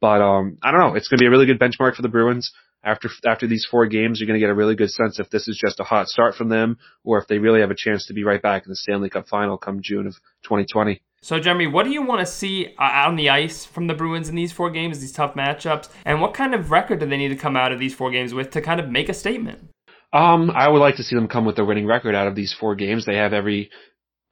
But, 0.00 0.22
um, 0.22 0.58
I 0.62 0.70
don't 0.70 0.80
know. 0.80 0.94
It's 0.94 1.08
going 1.08 1.18
to 1.18 1.22
be 1.22 1.26
a 1.26 1.30
really 1.30 1.46
good 1.46 1.58
benchmark 1.58 1.96
for 1.96 2.02
the 2.02 2.08
Bruins 2.08 2.52
after 2.84 3.08
after 3.26 3.46
these 3.46 3.66
four 3.68 3.86
games, 3.86 4.20
you're 4.20 4.26
going 4.26 4.38
to 4.38 4.44
get 4.44 4.50
a 4.50 4.54
really 4.54 4.76
good 4.76 4.90
sense 4.90 5.18
if 5.18 5.30
this 5.30 5.48
is 5.48 5.58
just 5.60 5.80
a 5.80 5.84
hot 5.84 6.08
start 6.08 6.34
from 6.34 6.48
them 6.48 6.78
or 7.04 7.18
if 7.18 7.26
they 7.26 7.38
really 7.38 7.60
have 7.60 7.70
a 7.70 7.76
chance 7.76 8.06
to 8.06 8.14
be 8.14 8.24
right 8.24 8.40
back 8.40 8.64
in 8.64 8.70
the 8.70 8.76
Stanley 8.76 9.10
Cup 9.10 9.28
final 9.28 9.58
come 9.58 9.80
June 9.82 10.06
of 10.06 10.14
2020. 10.44 11.02
So, 11.20 11.40
Jeremy, 11.40 11.66
what 11.66 11.84
do 11.84 11.90
you 11.90 12.02
want 12.02 12.20
to 12.20 12.26
see 12.26 12.74
uh, 12.78 13.06
on 13.06 13.16
the 13.16 13.28
ice 13.28 13.64
from 13.64 13.88
the 13.88 13.94
Bruins 13.94 14.28
in 14.28 14.36
these 14.36 14.52
four 14.52 14.70
games, 14.70 15.00
these 15.00 15.12
tough 15.12 15.34
matchups, 15.34 15.88
and 16.04 16.20
what 16.20 16.32
kind 16.32 16.54
of 16.54 16.70
record 16.70 17.00
do 17.00 17.06
they 17.06 17.16
need 17.16 17.28
to 17.28 17.36
come 17.36 17.56
out 17.56 17.72
of 17.72 17.80
these 17.80 17.94
four 17.94 18.10
games 18.10 18.32
with 18.32 18.50
to 18.52 18.62
kind 18.62 18.78
of 18.78 18.88
make 18.88 19.08
a 19.08 19.14
statement? 19.14 19.68
Um, 20.12 20.50
I 20.50 20.68
would 20.68 20.78
like 20.78 20.96
to 20.96 21.02
see 21.02 21.16
them 21.16 21.28
come 21.28 21.44
with 21.44 21.58
a 21.58 21.64
winning 21.64 21.86
record 21.86 22.14
out 22.14 22.28
of 22.28 22.34
these 22.34 22.54
four 22.58 22.76
games. 22.76 23.04
They 23.04 23.16
have 23.16 23.32
every, 23.32 23.70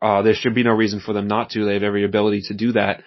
uh, 0.00 0.22
there 0.22 0.34
should 0.34 0.54
be 0.54 0.62
no 0.62 0.72
reason 0.72 1.00
for 1.00 1.12
them 1.12 1.26
not 1.26 1.50
to. 1.50 1.64
They 1.64 1.74
have 1.74 1.82
every 1.82 2.04
ability 2.04 2.42
to 2.48 2.54
do 2.54 2.72
that. 2.72 3.02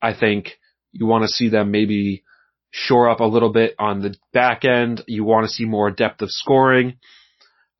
I 0.00 0.14
think 0.14 0.52
you 0.92 1.06
want 1.06 1.24
to 1.24 1.28
see 1.28 1.48
them 1.48 1.70
maybe 1.70 2.22
shore 2.70 3.10
up 3.10 3.20
a 3.20 3.24
little 3.24 3.52
bit 3.52 3.74
on 3.78 4.00
the 4.00 4.14
back 4.32 4.64
end. 4.64 5.02
You 5.06 5.24
want 5.24 5.46
to 5.46 5.52
see 5.52 5.64
more 5.64 5.90
depth 5.90 6.22
of 6.22 6.30
scoring. 6.30 6.98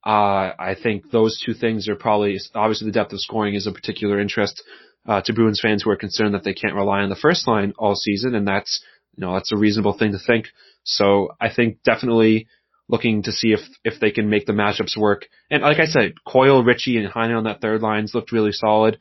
Uh, 0.05 0.53
I 0.59 0.77
think 0.83 1.11
those 1.11 1.41
two 1.45 1.55
things 1.55 1.89
are 1.89 1.97
probably, 1.97 2.39
obviously 2.55 2.87
the 2.87 2.93
depth 2.93 3.13
of 3.13 3.21
scoring 3.21 3.55
is 3.55 3.67
a 3.67 3.73
particular 3.73 4.21
interest, 4.21 4.63
uh, 5.07 5.21
to 5.23 5.33
Bruins 5.33 5.61
fans 5.61 5.83
who 5.83 5.91
are 5.91 5.97
concerned 5.97 6.35
that 6.35 6.45
they 6.45 6.55
can't 6.55 6.75
rely 6.75 7.01
on 7.01 7.11
the 7.11 7.17
first 7.17 7.47
line 7.47 7.73
all 7.79 7.95
season, 7.95 8.35
and 8.35 8.47
that's, 8.47 8.85
you 9.17 9.25
know, 9.25 9.35
that's 9.35 9.53
a 9.53 9.57
reasonable 9.57 9.97
thing 9.97 10.13
to 10.13 10.19
think. 10.19 10.47
So 10.85 11.31
I 11.41 11.53
think 11.53 11.83
definitely 11.83 12.47
looking 12.89 13.23
to 13.25 13.33
see 13.33 13.53
if 13.53 13.61
if 13.85 14.01
they 14.01 14.11
can 14.11 14.29
make 14.29 14.47
the 14.47 14.53
matchups 14.53 14.97
work. 14.97 15.27
And 15.51 15.63
like 15.63 15.79
I 15.79 15.87
said, 15.87 16.15
Coyle, 16.27 16.63
Ritchie, 16.63 16.99
and 16.99 17.13
Heinen 17.13 17.39
on 17.39 17.45
that 17.45 17.61
third 17.61 17.83
lines 17.83 18.15
looked 18.15 18.33
really 18.33 18.53
solid. 18.53 18.99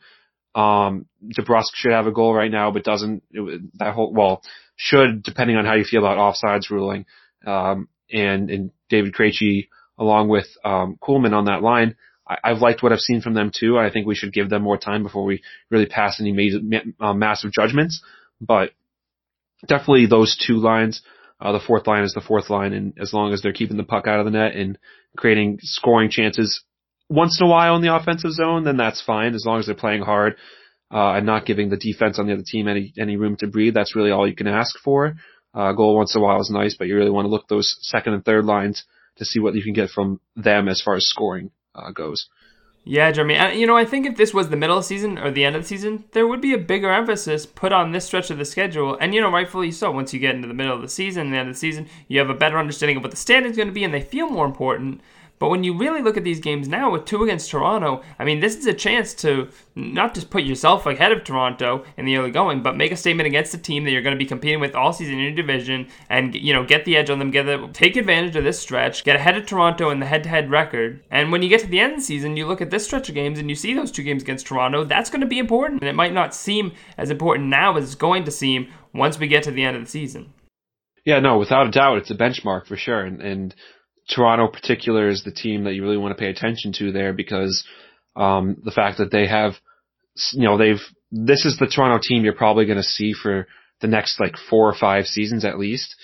Um, 0.54 1.06
DeBrusk 1.38 1.70
should 1.74 1.92
have 1.92 2.06
a 2.06 2.12
goal 2.12 2.34
right 2.34 2.50
now, 2.50 2.70
but 2.70 2.84
doesn't. 2.84 3.22
It, 3.30 3.78
that 3.78 3.94
whole 3.94 4.12
well 4.12 4.42
should 4.76 5.22
depending 5.22 5.56
on 5.56 5.64
how 5.64 5.74
you 5.74 5.84
feel 5.84 6.04
about 6.04 6.18
offsides 6.18 6.70
ruling. 6.70 7.06
Um, 7.46 7.88
and 8.10 8.50
and 8.50 8.70
David 8.88 9.14
Krejci 9.14 9.68
along 9.98 10.28
with 10.28 10.46
um, 10.64 10.96
Kuhlman 11.00 11.32
on 11.32 11.46
that 11.46 11.62
line. 11.62 11.96
I, 12.32 12.50
I've 12.50 12.58
liked 12.58 12.82
what 12.82 12.92
I've 12.92 13.00
seen 13.00 13.20
from 13.20 13.34
them 13.34 13.50
too. 13.54 13.78
I 13.78 13.90
think 13.90 14.06
we 14.06 14.14
should 14.14 14.32
give 14.32 14.50
them 14.50 14.62
more 14.62 14.78
time 14.78 15.02
before 15.02 15.24
we 15.24 15.42
really 15.70 15.86
pass 15.86 16.20
any 16.20 16.32
major, 16.32 16.58
uh, 17.00 17.14
massive 17.14 17.52
judgments. 17.52 18.02
But 18.40 18.70
definitely 19.66 20.06
those 20.06 20.36
two 20.46 20.56
lines. 20.56 21.02
Uh, 21.40 21.52
the 21.52 21.60
fourth 21.60 21.88
line 21.88 22.04
is 22.04 22.12
the 22.12 22.20
fourth 22.20 22.50
line, 22.50 22.72
and 22.72 22.94
as 23.00 23.12
long 23.12 23.32
as 23.32 23.42
they're 23.42 23.52
keeping 23.52 23.76
the 23.76 23.82
puck 23.82 24.06
out 24.06 24.20
of 24.20 24.24
the 24.24 24.30
net 24.30 24.54
and 24.54 24.78
creating 25.16 25.58
scoring 25.60 26.08
chances 26.08 26.62
once 27.08 27.40
in 27.40 27.46
a 27.46 27.50
while 27.50 27.74
in 27.74 27.82
the 27.82 27.94
offensive 27.94 28.30
zone, 28.30 28.62
then 28.62 28.76
that's 28.76 29.02
fine 29.02 29.34
as 29.34 29.44
long 29.44 29.58
as 29.58 29.66
they're 29.66 29.74
playing 29.74 30.02
hard 30.02 30.36
uh, 30.92 31.14
and 31.14 31.26
not 31.26 31.44
giving 31.44 31.68
the 31.68 31.76
defense 31.76 32.18
on 32.18 32.26
the 32.26 32.32
other 32.32 32.44
team 32.46 32.68
any 32.68 32.92
any 32.96 33.16
room 33.16 33.36
to 33.36 33.48
breathe. 33.48 33.74
That's 33.74 33.96
really 33.96 34.12
all 34.12 34.28
you 34.28 34.36
can 34.36 34.46
ask 34.46 34.78
for. 34.84 35.14
Uh, 35.52 35.72
goal 35.72 35.96
once 35.96 36.14
in 36.14 36.20
a 36.20 36.24
while 36.24 36.40
is 36.40 36.50
nice, 36.50 36.76
but 36.78 36.86
you 36.86 36.96
really 36.96 37.10
want 37.10 37.24
to 37.26 37.28
look 37.28 37.48
those 37.48 37.76
second 37.80 38.14
and 38.14 38.24
third 38.24 38.44
lines 38.44 38.84
to 39.16 39.24
see 39.24 39.40
what 39.40 39.54
you 39.54 39.62
can 39.62 39.74
get 39.74 39.90
from 39.90 40.20
them 40.36 40.68
as 40.68 40.80
far 40.80 40.94
as 40.94 41.06
scoring 41.06 41.50
uh, 41.74 41.90
goes. 41.90 42.28
Yeah, 42.84 43.12
Jeremy. 43.12 43.56
You 43.56 43.66
know, 43.66 43.76
I 43.76 43.84
think 43.84 44.06
if 44.06 44.16
this 44.16 44.34
was 44.34 44.48
the 44.48 44.56
middle 44.56 44.76
of 44.76 44.82
the 44.82 44.88
season 44.88 45.16
or 45.16 45.30
the 45.30 45.44
end 45.44 45.54
of 45.54 45.62
the 45.62 45.68
season, 45.68 46.04
there 46.12 46.26
would 46.26 46.40
be 46.40 46.52
a 46.52 46.58
bigger 46.58 46.90
emphasis 46.90 47.46
put 47.46 47.72
on 47.72 47.92
this 47.92 48.06
stretch 48.06 48.30
of 48.30 48.38
the 48.38 48.44
schedule. 48.44 48.98
And, 49.00 49.14
you 49.14 49.20
know, 49.20 49.30
rightfully 49.30 49.70
so. 49.70 49.92
Once 49.92 50.12
you 50.12 50.18
get 50.18 50.34
into 50.34 50.48
the 50.48 50.54
middle 50.54 50.74
of 50.74 50.82
the 50.82 50.88
season 50.88 51.26
and 51.26 51.32
the 51.32 51.38
end 51.38 51.48
of 51.48 51.54
the 51.54 51.60
season, 51.60 51.88
you 52.08 52.18
have 52.18 52.30
a 52.30 52.34
better 52.34 52.58
understanding 52.58 52.96
of 52.96 53.04
what 53.04 53.12
the 53.12 53.16
standing's 53.16 53.56
going 53.56 53.68
to 53.68 53.74
be 53.74 53.84
and 53.84 53.94
they 53.94 54.00
feel 54.00 54.28
more 54.28 54.46
important. 54.46 55.00
But 55.42 55.48
when 55.48 55.64
you 55.64 55.76
really 55.76 56.02
look 56.02 56.16
at 56.16 56.22
these 56.22 56.38
games 56.38 56.68
now 56.68 56.92
with 56.92 57.04
two 57.04 57.24
against 57.24 57.50
Toronto, 57.50 58.04
I 58.16 58.24
mean, 58.24 58.38
this 58.38 58.54
is 58.54 58.66
a 58.66 58.72
chance 58.72 59.12
to 59.14 59.48
not 59.74 60.14
just 60.14 60.30
put 60.30 60.44
yourself 60.44 60.86
ahead 60.86 61.10
of 61.10 61.24
Toronto 61.24 61.84
in 61.96 62.04
the 62.04 62.16
early 62.16 62.30
going, 62.30 62.62
but 62.62 62.76
make 62.76 62.92
a 62.92 62.96
statement 62.96 63.26
against 63.26 63.52
a 63.52 63.58
team 63.58 63.82
that 63.82 63.90
you're 63.90 64.02
going 64.02 64.14
to 64.16 64.24
be 64.24 64.24
competing 64.24 64.60
with 64.60 64.76
all 64.76 64.92
season 64.92 65.14
in 65.14 65.20
your 65.20 65.32
division, 65.32 65.88
and 66.08 66.32
you 66.36 66.52
know 66.52 66.64
get 66.64 66.84
the 66.84 66.96
edge 66.96 67.10
on 67.10 67.18
them, 67.18 67.32
get 67.32 67.46
the, 67.46 67.68
take 67.72 67.96
advantage 67.96 68.36
of 68.36 68.44
this 68.44 68.60
stretch, 68.60 69.02
get 69.02 69.16
ahead 69.16 69.36
of 69.36 69.44
Toronto 69.44 69.90
in 69.90 69.98
the 69.98 70.06
head-to-head 70.06 70.48
record. 70.48 71.02
And 71.10 71.32
when 71.32 71.42
you 71.42 71.48
get 71.48 71.60
to 71.62 71.66
the 71.66 71.80
end 71.80 71.94
of 71.94 71.98
the 71.98 72.04
season, 72.04 72.36
you 72.36 72.46
look 72.46 72.60
at 72.60 72.70
this 72.70 72.84
stretch 72.84 73.08
of 73.08 73.16
games 73.16 73.40
and 73.40 73.50
you 73.50 73.56
see 73.56 73.74
those 73.74 73.90
two 73.90 74.04
games 74.04 74.22
against 74.22 74.46
Toronto. 74.46 74.84
That's 74.84 75.10
going 75.10 75.22
to 75.22 75.26
be 75.26 75.40
important, 75.40 75.80
and 75.80 75.88
it 75.88 75.96
might 75.96 76.14
not 76.14 76.36
seem 76.36 76.70
as 76.96 77.10
important 77.10 77.48
now 77.48 77.76
as 77.76 77.82
it's 77.82 77.94
going 77.96 78.22
to 78.26 78.30
seem 78.30 78.68
once 78.94 79.18
we 79.18 79.26
get 79.26 79.42
to 79.42 79.50
the 79.50 79.64
end 79.64 79.76
of 79.76 79.82
the 79.82 79.90
season. 79.90 80.34
Yeah, 81.04 81.18
no, 81.18 81.36
without 81.36 81.66
a 81.66 81.72
doubt, 81.72 81.98
it's 81.98 82.12
a 82.12 82.14
benchmark 82.14 82.68
for 82.68 82.76
sure, 82.76 83.00
and, 83.00 83.20
and 83.20 83.56
Toronto 84.08 84.48
particular 84.48 85.08
is 85.08 85.22
the 85.24 85.32
team 85.32 85.64
that 85.64 85.74
you 85.74 85.82
really 85.82 85.96
want 85.96 86.16
to 86.16 86.20
pay 86.20 86.30
attention 86.30 86.72
to 86.78 86.92
there 86.92 87.12
because 87.12 87.64
um, 88.16 88.56
the 88.64 88.70
fact 88.70 88.98
that 88.98 89.10
they 89.10 89.26
have, 89.26 89.52
you 90.32 90.44
know, 90.44 90.58
they've 90.58 90.80
this 91.10 91.44
is 91.44 91.58
the 91.58 91.66
Toronto 91.66 92.00
team 92.02 92.24
you're 92.24 92.32
probably 92.32 92.64
going 92.64 92.78
to 92.78 92.82
see 92.82 93.12
for 93.12 93.46
the 93.80 93.86
next 93.86 94.18
like 94.18 94.34
four 94.50 94.68
or 94.68 94.74
five 94.74 95.04
seasons 95.06 95.44
at 95.44 95.58
least, 95.58 95.94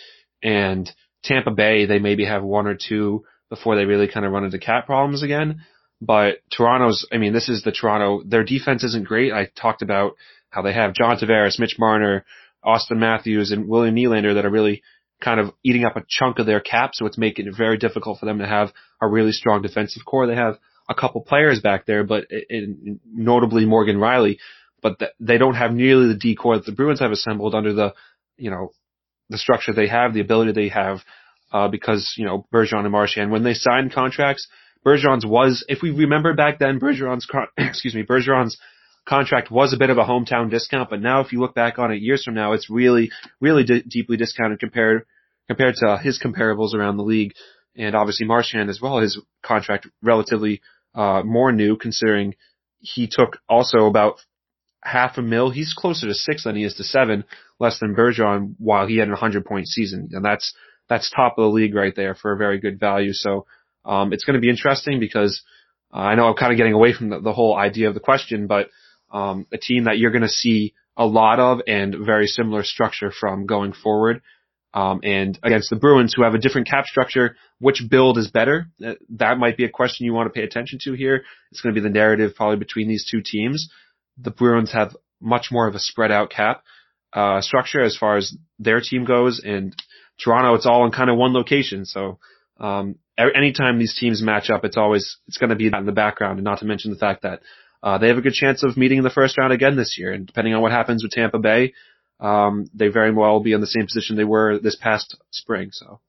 and 0.43 0.91
Tampa 1.25 1.51
Bay 1.51 1.87
they 1.87 1.99
maybe 1.99 2.25
have 2.25 2.43
one 2.43 2.67
or 2.67 2.77
two 2.77 3.25
before 3.51 3.77
they 3.77 3.85
really 3.85 4.09
kind 4.09 4.27
of 4.27 4.33
run 4.33 4.45
into 4.45 4.59
cap 4.59 4.87
problems 4.87 5.23
again. 5.23 5.65
But 6.01 6.37
Toronto's, 6.51 7.07
I 7.13 7.19
mean, 7.19 7.33
this 7.33 7.49
is 7.49 7.63
the 7.63 7.73
Toronto. 7.73 8.23
Their 8.25 8.45
defense 8.45 8.85
isn't 8.85 9.09
great. 9.09 9.33
I 9.33 9.51
talked 9.61 9.83
about 9.83 10.13
how 10.51 10.63
they 10.63 10.73
have 10.73 10.95
John 10.95 11.19
Tavares, 11.19 11.59
Mitch 11.59 11.77
Marner, 11.79 12.25
Auston 12.65 12.99
Matthews, 12.99 13.51
and 13.51 13.69
William 13.69 13.97
Nylander 13.97 14.35
that 14.35 14.47
are 14.47 14.51
really 14.51 14.83
kind 15.21 15.41
of 15.41 15.53
eating 15.65 15.85
up 15.85 15.97
a 15.97 16.05
chunk 16.09 16.39
of 16.39 16.47
their 16.47 16.61
cap, 16.61 16.91
so 16.95 17.07
it's 17.07 17.19
making 17.19 17.47
it 17.47 17.57
very 17.57 17.77
difficult 17.77 18.19
for 18.19 18.27
them 18.27 18.39
to 18.39 18.47
have 18.47 18.73
a 19.01 19.09
really 19.09 19.33
strong 19.33 19.63
defensive 19.63 20.05
core. 20.05 20.27
They 20.27 20.37
have 20.37 20.59
a 20.89 20.95
couple 20.95 21.21
players 21.23 21.61
back 21.61 21.87
there, 21.87 22.05
but 22.05 22.27
in, 22.31 23.01
notably 23.05 23.67
Morgan 23.67 23.97
Rielly, 23.97 24.39
but 24.81 25.01
they 25.21 25.39
don't 25.39 25.55
have 25.55 25.73
nearly 25.73 26.09
the 26.09 26.19
D 26.19 26.35
core 26.35 26.57
that 26.57 26.67
the 26.67 26.73
Bruins 26.73 27.01
have 27.01 27.11
assembled 27.11 27.55
under 27.55 27.73
the, 27.73 27.95
you 28.37 28.51
know, 28.51 28.73
the 29.29 29.39
structure 29.39 29.73
they 29.73 29.89
have, 29.89 30.15
the 30.15 30.21
ability 30.21 30.53
they 30.53 30.69
have, 30.69 31.01
uh, 31.53 31.69
because, 31.69 32.15
you 32.17 32.25
know, 32.25 32.47
Bergeron 32.53 32.85
and 32.85 32.93
Marchand, 32.93 33.31
when 33.31 33.43
they 33.43 33.55
signed 33.55 33.93
contracts, 33.93 34.49
Bergeron's 34.87 35.27
was, 35.27 35.65
if 35.69 35.83
we 35.83 35.91
remember 35.91 36.35
back 36.35 36.59
then, 36.59 36.79
Bergeron's, 36.79 37.27
excuse 37.59 37.95
me, 37.95 38.05
Bergeron's 38.05 38.57
contract 39.09 39.51
was 39.51 39.73
a 39.73 39.79
bit 39.79 39.91
of 39.91 39.99
a 39.99 40.05
hometown 40.05 40.51
discount, 40.51 40.91
but 40.91 41.01
now 41.01 41.21
if 41.21 41.33
you 41.33 41.41
look 41.41 41.55
back 41.55 41.79
on 41.79 41.91
it 41.91 42.03
years 42.03 42.23
from 42.25 42.35
now, 42.35 42.53
it's 42.53 42.69
really, 42.69 43.11
really 43.41 43.65
d- 43.65 43.83
deeply 43.89 44.17
discounted 44.17 44.61
compared 44.61 45.05
compared 45.49 45.75
to 45.77 45.99
his 45.99 46.21
comparables 46.23 46.75
around 46.75 46.99
the 46.99 47.03
league. 47.03 47.33
And 47.75 47.95
obviously 47.95 48.27
Marchand 48.27 48.69
as 48.69 48.81
well, 48.81 48.99
his 48.99 49.19
contract 49.43 49.87
relatively 50.03 50.61
uh, 50.95 51.23
more 51.25 51.53
new 51.53 51.77
considering 51.77 52.35
he 52.81 53.09
took 53.11 53.39
also 53.49 53.87
about 53.87 54.17
half 54.83 55.17
a 55.17 55.23
mil. 55.23 55.51
He's 55.51 55.75
closer 55.77 56.07
to 56.07 56.15
six 56.15 56.45
than 56.45 56.57
he 56.57 56.65
is 56.65 56.75
to 56.75 56.85
seven, 56.85 57.25
less 57.59 57.79
than 57.79 57.97
Bergeron 57.97 58.57
while 58.59 58.87
he 58.87 58.99
had 58.99 59.09
a 59.11 59.17
hundred 59.17 59.47
point 59.47 59.69
season. 59.69 60.11
And 60.13 60.25
that's, 60.25 60.55
that's 60.89 61.11
top 61.11 61.39
of 61.39 61.43
the 61.43 61.55
league 61.55 61.75
right 61.75 61.97
there 61.97 62.15
for 62.15 62.33
a 62.33 62.37
very 62.37 62.61
good 62.61 62.79
value. 62.79 63.13
So, 63.13 63.47
um, 63.85 64.13
it's 64.13 64.25
going 64.25 64.35
to 64.35 64.41
be 64.41 64.51
interesting 64.51 65.01
because 65.01 65.43
uh, 65.93 65.99
I 65.99 66.15
know 66.15 66.27
I'm 66.27 66.35
kind 66.35 66.53
of 66.53 66.59
getting 66.59 66.75
away 66.75 66.93
from 66.93 67.09
the, 67.09 67.21
the 67.21 67.33
whole 67.33 67.57
idea 67.57 67.89
of 67.89 67.95
the 67.95 68.01
question, 68.01 68.47
but 68.47 68.69
um, 69.11 69.47
a 69.53 69.59
team 69.59 69.85
that 69.85 69.99
you're 69.99 70.11
going 70.11 70.23
to 70.23 70.29
see 70.29 70.75
a 70.97 71.07
lot 71.07 71.39
of 71.39 71.61
and 71.67 71.95
very 72.05 72.27
similar 72.27 72.63
structure 72.63 73.13
from 73.13 73.47
going 73.47 73.73
forward. 73.73 74.21
Um, 74.75 75.01
and 75.03 75.39
against 75.43 75.71
the 75.71 75.77
Bruins, 75.77 76.13
who 76.15 76.23
have 76.23 76.35
a 76.35 76.39
different 76.39 76.69
cap 76.69 76.85
structure, 76.85 77.37
which 77.59 77.83
build 77.89 78.19
is 78.19 78.31
better? 78.31 78.69
That 79.11 79.39
might 79.39 79.57
be 79.57 79.65
a 79.65 79.71
question 79.71 80.05
you 80.05 80.13
want 80.13 80.33
to 80.33 80.39
pay 80.39 80.45
attention 80.45 80.79
to 80.85 80.93
here. 80.93 81.25
It's 81.51 81.61
going 81.61 81.75
to 81.75 81.81
be 81.81 81.87
the 81.87 81.93
narrative 81.93 82.35
probably 82.37 82.59
between 82.59 82.89
these 82.89 83.07
two 83.11 83.23
teams. 83.25 83.71
The 84.19 84.31
Bruins 84.31 84.73
have 84.73 84.95
much 85.21 85.49
more 85.51 85.67
of 85.67 85.75
a 85.75 85.79
spread 85.79 86.13
out 86.13 86.31
cap 86.31 86.63
uh, 87.13 87.41
structure 87.41 87.81
as 87.81 87.97
far 87.97 88.17
as 88.17 88.37
their 88.59 88.81
team 88.81 89.05
goes, 89.05 89.41
and 89.45 89.75
Toronto, 90.23 90.55
it's 90.55 90.67
all 90.67 90.85
in 90.85 90.93
kind 90.93 91.11
of 91.11 91.17
one 91.17 91.33
location. 91.33 91.85
So 91.85 92.19
um, 92.61 92.97
anytime 93.17 93.79
these 93.79 93.97
teams 93.99 94.23
match 94.23 94.51
up, 94.51 94.65
it's 94.65 94.77
always 94.77 95.17
it's 95.27 95.39
going 95.39 95.51
to 95.51 95.57
be 95.57 95.67
in 95.67 95.87
the 95.87 95.93
background, 95.93 96.39
and 96.39 96.45
not 96.45 96.59
to 96.59 96.67
mention 96.67 96.91
the 96.91 96.99
fact 96.99 97.23
that 97.23 97.41
uh, 97.83 97.99
they 97.99 98.09
have 98.09 98.19
a 98.19 98.23
good 98.23 98.35
chance 98.35 98.63
of 98.63 98.77
meeting 98.77 98.99
in 98.99 99.05
the 99.05 99.11
first 99.11 99.39
round 99.39 99.53
again 99.53 99.77
this 99.77 99.97
year. 99.99 100.13
And 100.13 100.27
depending 100.27 100.55
on 100.55 100.63
what 100.63 100.73
happens 100.73 101.03
with 101.03 101.13
Tampa 101.13 101.39
Bay, 101.39 101.75
um, 102.21 102.67
they 102.75 102.89
very 102.89 103.13
well 103.13 103.41
be 103.41 103.53
in 103.53 103.61
the 103.61 103.67
same 103.67 103.87
position 103.87 104.17
they 104.17 104.25
were 104.25 104.59
this 104.59 104.77
past 104.77 105.17
spring. 105.31 105.71
So. 105.73 106.01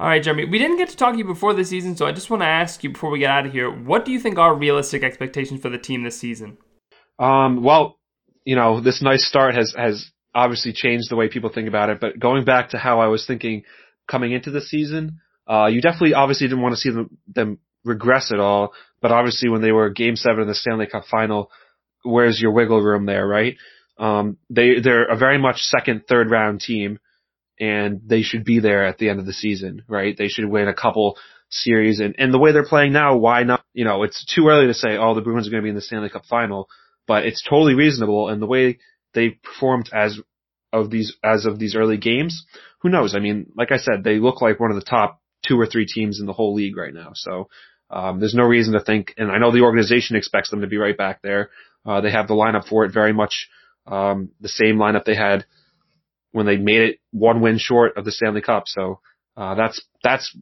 All 0.00 0.06
right, 0.06 0.22
Jeremy. 0.22 0.44
We 0.44 0.58
didn't 0.58 0.76
get 0.76 0.90
to 0.90 0.96
talk 0.96 1.12
to 1.12 1.18
you 1.18 1.24
before 1.24 1.54
the 1.54 1.64
season, 1.64 1.96
so 1.96 2.06
I 2.06 2.12
just 2.12 2.30
want 2.30 2.42
to 2.42 2.46
ask 2.46 2.84
you 2.84 2.92
before 2.92 3.10
we 3.10 3.18
get 3.18 3.30
out 3.30 3.46
of 3.46 3.52
here, 3.52 3.68
what 3.68 4.04
do 4.04 4.12
you 4.12 4.20
think 4.20 4.38
are 4.38 4.54
realistic 4.54 5.02
expectations 5.02 5.60
for 5.60 5.70
the 5.70 5.78
team 5.78 6.04
this 6.04 6.20
season? 6.20 6.56
Um, 7.18 7.64
well, 7.64 7.98
you 8.44 8.54
know, 8.54 8.80
this 8.80 9.02
nice 9.02 9.26
start 9.26 9.56
has 9.56 9.74
has 9.76 10.10
obviously 10.34 10.72
changed 10.72 11.10
the 11.10 11.16
way 11.16 11.28
people 11.28 11.50
think 11.50 11.66
about 11.66 11.90
it. 11.90 11.98
But 12.00 12.18
going 12.18 12.44
back 12.44 12.70
to 12.70 12.78
how 12.78 13.00
I 13.00 13.08
was 13.08 13.26
thinking 13.26 13.64
coming 14.06 14.30
into 14.32 14.52
the 14.52 14.60
season, 14.60 15.18
uh, 15.48 15.66
you 15.66 15.80
definitely 15.80 16.14
obviously 16.14 16.46
didn't 16.46 16.62
want 16.62 16.74
to 16.74 16.80
see 16.80 16.90
them, 16.90 17.18
them 17.26 17.58
regress 17.88 18.30
at 18.32 18.40
all. 18.40 18.72
But 19.00 19.12
obviously, 19.12 19.48
when 19.48 19.62
they 19.62 19.72
were 19.72 19.90
Game 19.90 20.16
Seven 20.16 20.42
in 20.42 20.48
the 20.48 20.54
Stanley 20.54 20.86
Cup 20.86 21.04
Final, 21.10 21.50
where's 22.02 22.40
your 22.40 22.52
wiggle 22.52 22.82
room 22.82 23.06
there, 23.06 23.26
right? 23.26 23.56
Um, 23.98 24.38
they 24.50 24.80
they're 24.80 25.06
a 25.06 25.16
very 25.16 25.38
much 25.38 25.58
second, 25.58 26.04
third 26.08 26.30
round 26.30 26.60
team, 26.60 26.98
and 27.58 28.00
they 28.04 28.22
should 28.22 28.44
be 28.44 28.60
there 28.60 28.86
at 28.86 28.98
the 28.98 29.08
end 29.08 29.20
of 29.20 29.26
the 29.26 29.32
season, 29.32 29.82
right? 29.88 30.16
They 30.16 30.28
should 30.28 30.48
win 30.48 30.68
a 30.68 30.74
couple 30.74 31.16
series, 31.50 32.00
and 32.00 32.14
and 32.18 32.32
the 32.32 32.38
way 32.38 32.52
they're 32.52 32.64
playing 32.64 32.92
now, 32.92 33.16
why 33.16 33.42
not? 33.42 33.64
You 33.72 33.84
know, 33.84 34.02
it's 34.02 34.24
too 34.32 34.48
early 34.48 34.66
to 34.66 34.74
say, 34.74 34.96
oh, 34.96 35.14
the 35.14 35.20
Bruins 35.20 35.48
are 35.48 35.50
going 35.50 35.62
to 35.62 35.66
be 35.66 35.70
in 35.70 35.74
the 35.74 35.80
Stanley 35.80 36.10
Cup 36.10 36.24
Final, 36.26 36.68
but 37.06 37.24
it's 37.24 37.42
totally 37.42 37.74
reasonable, 37.74 38.28
and 38.28 38.40
the 38.40 38.46
way 38.46 38.78
they 39.14 39.30
performed 39.30 39.90
as 39.92 40.18
of 40.72 40.90
these 40.90 41.16
as 41.24 41.46
of 41.46 41.58
these 41.58 41.74
early 41.74 41.96
games, 41.96 42.44
who 42.80 42.88
knows? 42.88 43.14
I 43.14 43.20
mean, 43.20 43.52
like 43.56 43.72
I 43.72 43.78
said, 43.78 44.04
they 44.04 44.18
look 44.18 44.42
like 44.42 44.60
one 44.60 44.70
of 44.70 44.76
the 44.76 44.84
top 44.88 45.20
two 45.46 45.58
or 45.58 45.66
three 45.66 45.86
teams 45.86 46.20
in 46.20 46.26
the 46.26 46.32
whole 46.32 46.54
league 46.54 46.76
right 46.76 46.92
now. 46.92 47.12
So 47.14 47.48
um, 47.90 48.20
there's 48.20 48.34
no 48.34 48.44
reason 48.44 48.74
to 48.74 48.80
think, 48.80 49.14
and 49.16 49.30
I 49.30 49.38
know 49.38 49.50
the 49.50 49.62
organization 49.62 50.16
expects 50.16 50.50
them 50.50 50.60
to 50.60 50.66
be 50.66 50.76
right 50.76 50.96
back 50.96 51.22
there. 51.22 51.50
Uh, 51.86 52.00
they 52.00 52.10
have 52.10 52.28
the 52.28 52.34
lineup 52.34 52.68
for 52.68 52.84
it 52.84 52.92
very 52.92 53.12
much 53.12 53.48
um, 53.86 54.30
the 54.40 54.48
same 54.48 54.76
lineup 54.76 55.04
they 55.04 55.14
had 55.14 55.46
when 56.32 56.46
they 56.46 56.56
made 56.56 56.82
it 56.82 56.98
one 57.10 57.40
win 57.40 57.58
short 57.58 57.96
of 57.96 58.04
the 58.04 58.12
Stanley 58.12 58.42
Cup. 58.42 58.64
So 58.66 59.00
uh, 59.36 59.54
that's 59.54 59.80
that's 60.02 60.36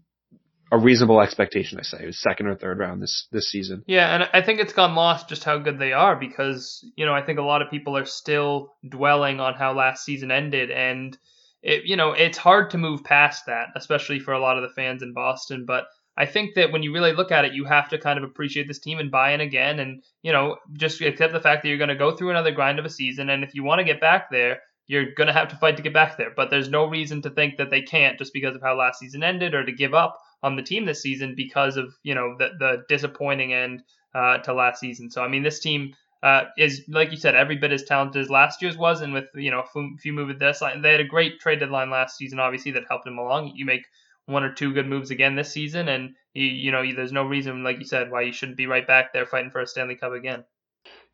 a 0.73 0.79
reasonable 0.79 1.21
expectation, 1.21 1.79
I 1.79 1.83
say, 1.83 2.11
second 2.11 2.49
or 2.49 2.57
third 2.57 2.79
round 2.79 3.01
this 3.01 3.29
this 3.31 3.51
season. 3.51 3.85
Yeah, 3.87 4.13
and 4.13 4.29
I 4.33 4.45
think 4.45 4.59
it's 4.59 4.73
gone 4.73 4.97
lost 4.97 5.29
just 5.29 5.45
how 5.45 5.59
good 5.59 5.79
they 5.79 5.93
are 5.93 6.17
because 6.17 6.85
you 6.97 7.07
know 7.07 7.15
I 7.15 7.23
think 7.23 7.39
a 7.39 7.43
lot 7.43 7.63
of 7.63 7.71
people 7.71 7.97
are 7.97 8.07
still 8.07 8.73
dwelling 8.89 9.39
on 9.39 9.55
how 9.55 9.75
last 9.75 10.05
season 10.05 10.33
ended, 10.33 10.73
and 10.73 11.17
it 11.63 11.85
you 11.85 11.97
know 11.97 12.13
it's 12.13 12.39
hard 12.39 12.71
to 12.71 12.79
move 12.79 13.05
past 13.05 13.47
that, 13.47 13.69
especially 13.77 14.19
for 14.19 14.33
a 14.33 14.41
lot 14.41 14.57
of 14.57 14.63
the 14.63 14.75
fans 14.75 15.03
in 15.03 15.13
Boston. 15.13 15.65
But 15.67 15.85
I 16.17 16.27
think 16.27 16.55
that 16.55 16.73
when 16.73 16.83
you 16.83 16.93
really 16.93 17.13
look 17.13 17.31
at 17.31 17.45
it, 17.45 17.53
you 17.53 17.65
have 17.65 17.89
to 17.91 17.99
kind 17.99 18.19
of 18.19 18.25
appreciate 18.25 18.69
this 18.69 18.79
team 18.79 18.99
and 18.99 19.11
buy 19.11 19.33
in 19.33 19.41
again, 19.41 19.81
and 19.81 20.03
you 20.23 20.33
know 20.33 20.57
just 20.73 21.01
accept 21.01 21.33
the 21.33 21.41
fact 21.41 21.63
that 21.63 21.69
you're 21.69 21.79
going 21.79 21.89
to 21.89 21.95
go 21.95 22.17
through 22.17 22.31
another 22.31 22.53
grind 22.53 22.79
of 22.79 22.85
a 22.85 22.91
season, 22.91 23.31
and 23.31 23.45
if 23.45 23.55
you 23.55 23.65
want 23.65 23.81
to 23.81 23.85
get 23.85 24.01
back 24.01 24.31
there, 24.31 24.61
you're 24.87 25.13
going 25.13 25.27
to 25.27 25.33
have 25.33 25.49
to 25.49 25.57
fight 25.57 25.77
to 25.77 25.83
get 25.83 25.93
back 25.93 26.17
there. 26.17 26.33
But 26.35 26.51
there's 26.51 26.69
no 26.69 26.87
reason 26.87 27.23
to 27.23 27.31
think 27.31 27.57
that 27.57 27.71
they 27.71 27.83
can't 27.83 28.19
just 28.19 28.33
because 28.33 28.55
of 28.55 28.63
how 28.63 28.77
last 28.77 29.01
season 29.01 29.23
ended 29.23 29.55
or 29.55 29.65
to 29.65 29.73
give 29.73 29.95
up 29.95 30.19
on 30.43 30.57
the 30.57 30.63
team 30.63 30.85
this 30.85 31.03
season 31.03 31.35
because 31.37 31.77
of, 31.77 31.95
you 32.03 32.15
know, 32.15 32.37
the, 32.39 32.51
the 32.59 32.85
disappointing 32.89 33.53
end 33.53 33.83
uh, 34.15 34.39
to 34.39 34.55
last 34.55 34.81
season. 34.81 35.11
So, 35.11 35.23
I 35.23 35.29
mean, 35.29 35.43
this 35.43 35.61
team 35.61 35.95
uh, 36.23 36.45
is, 36.57 36.83
like 36.89 37.11
you 37.11 37.17
said, 37.17 37.35
every 37.35 37.57
bit 37.57 37.73
as 37.73 37.83
talented 37.83 38.23
as 38.23 38.31
last 38.31 38.63
year's 38.63 38.77
was. 38.77 39.01
And 39.01 39.13
with, 39.13 39.27
you 39.35 39.51
know, 39.51 39.65
if 39.75 40.05
you 40.05 40.13
move 40.13 40.29
with 40.29 40.39
this, 40.39 40.61
they 40.61 40.93
had 40.93 41.01
a 41.01 41.05
great 41.05 41.41
trade 41.41 41.61
deadline 41.61 41.91
last 41.91 42.17
season, 42.17 42.39
obviously, 42.39 42.71
that 42.73 42.85
helped 42.89 43.05
them 43.05 43.19
along. 43.19 43.53
You 43.55 43.65
make 43.65 43.87
one 44.27 44.45
or 44.45 44.53
two 44.53 44.75
good 44.75 44.87
moves 44.87 45.11
again 45.11 45.37
this 45.37 45.53
season, 45.53 45.89
and 45.89 46.15
you, 46.35 46.47
you 46.47 46.73
know, 46.73 46.83
there's 46.95 47.13
no 47.13 47.25
reason, 47.25 47.63
like 47.63 47.79
you 47.79 47.85
said, 47.85 48.11
why 48.11 48.23
you 48.23 48.33
shouldn't 48.33 48.59
be 48.59 48.67
right 48.67 48.87
back 48.87 49.13
there 49.13 49.27
fighting 49.27 49.51
for 49.51 49.61
a 49.61 49.67
Stanley 49.67 49.97
Cup 49.97 50.13
again. 50.13 50.45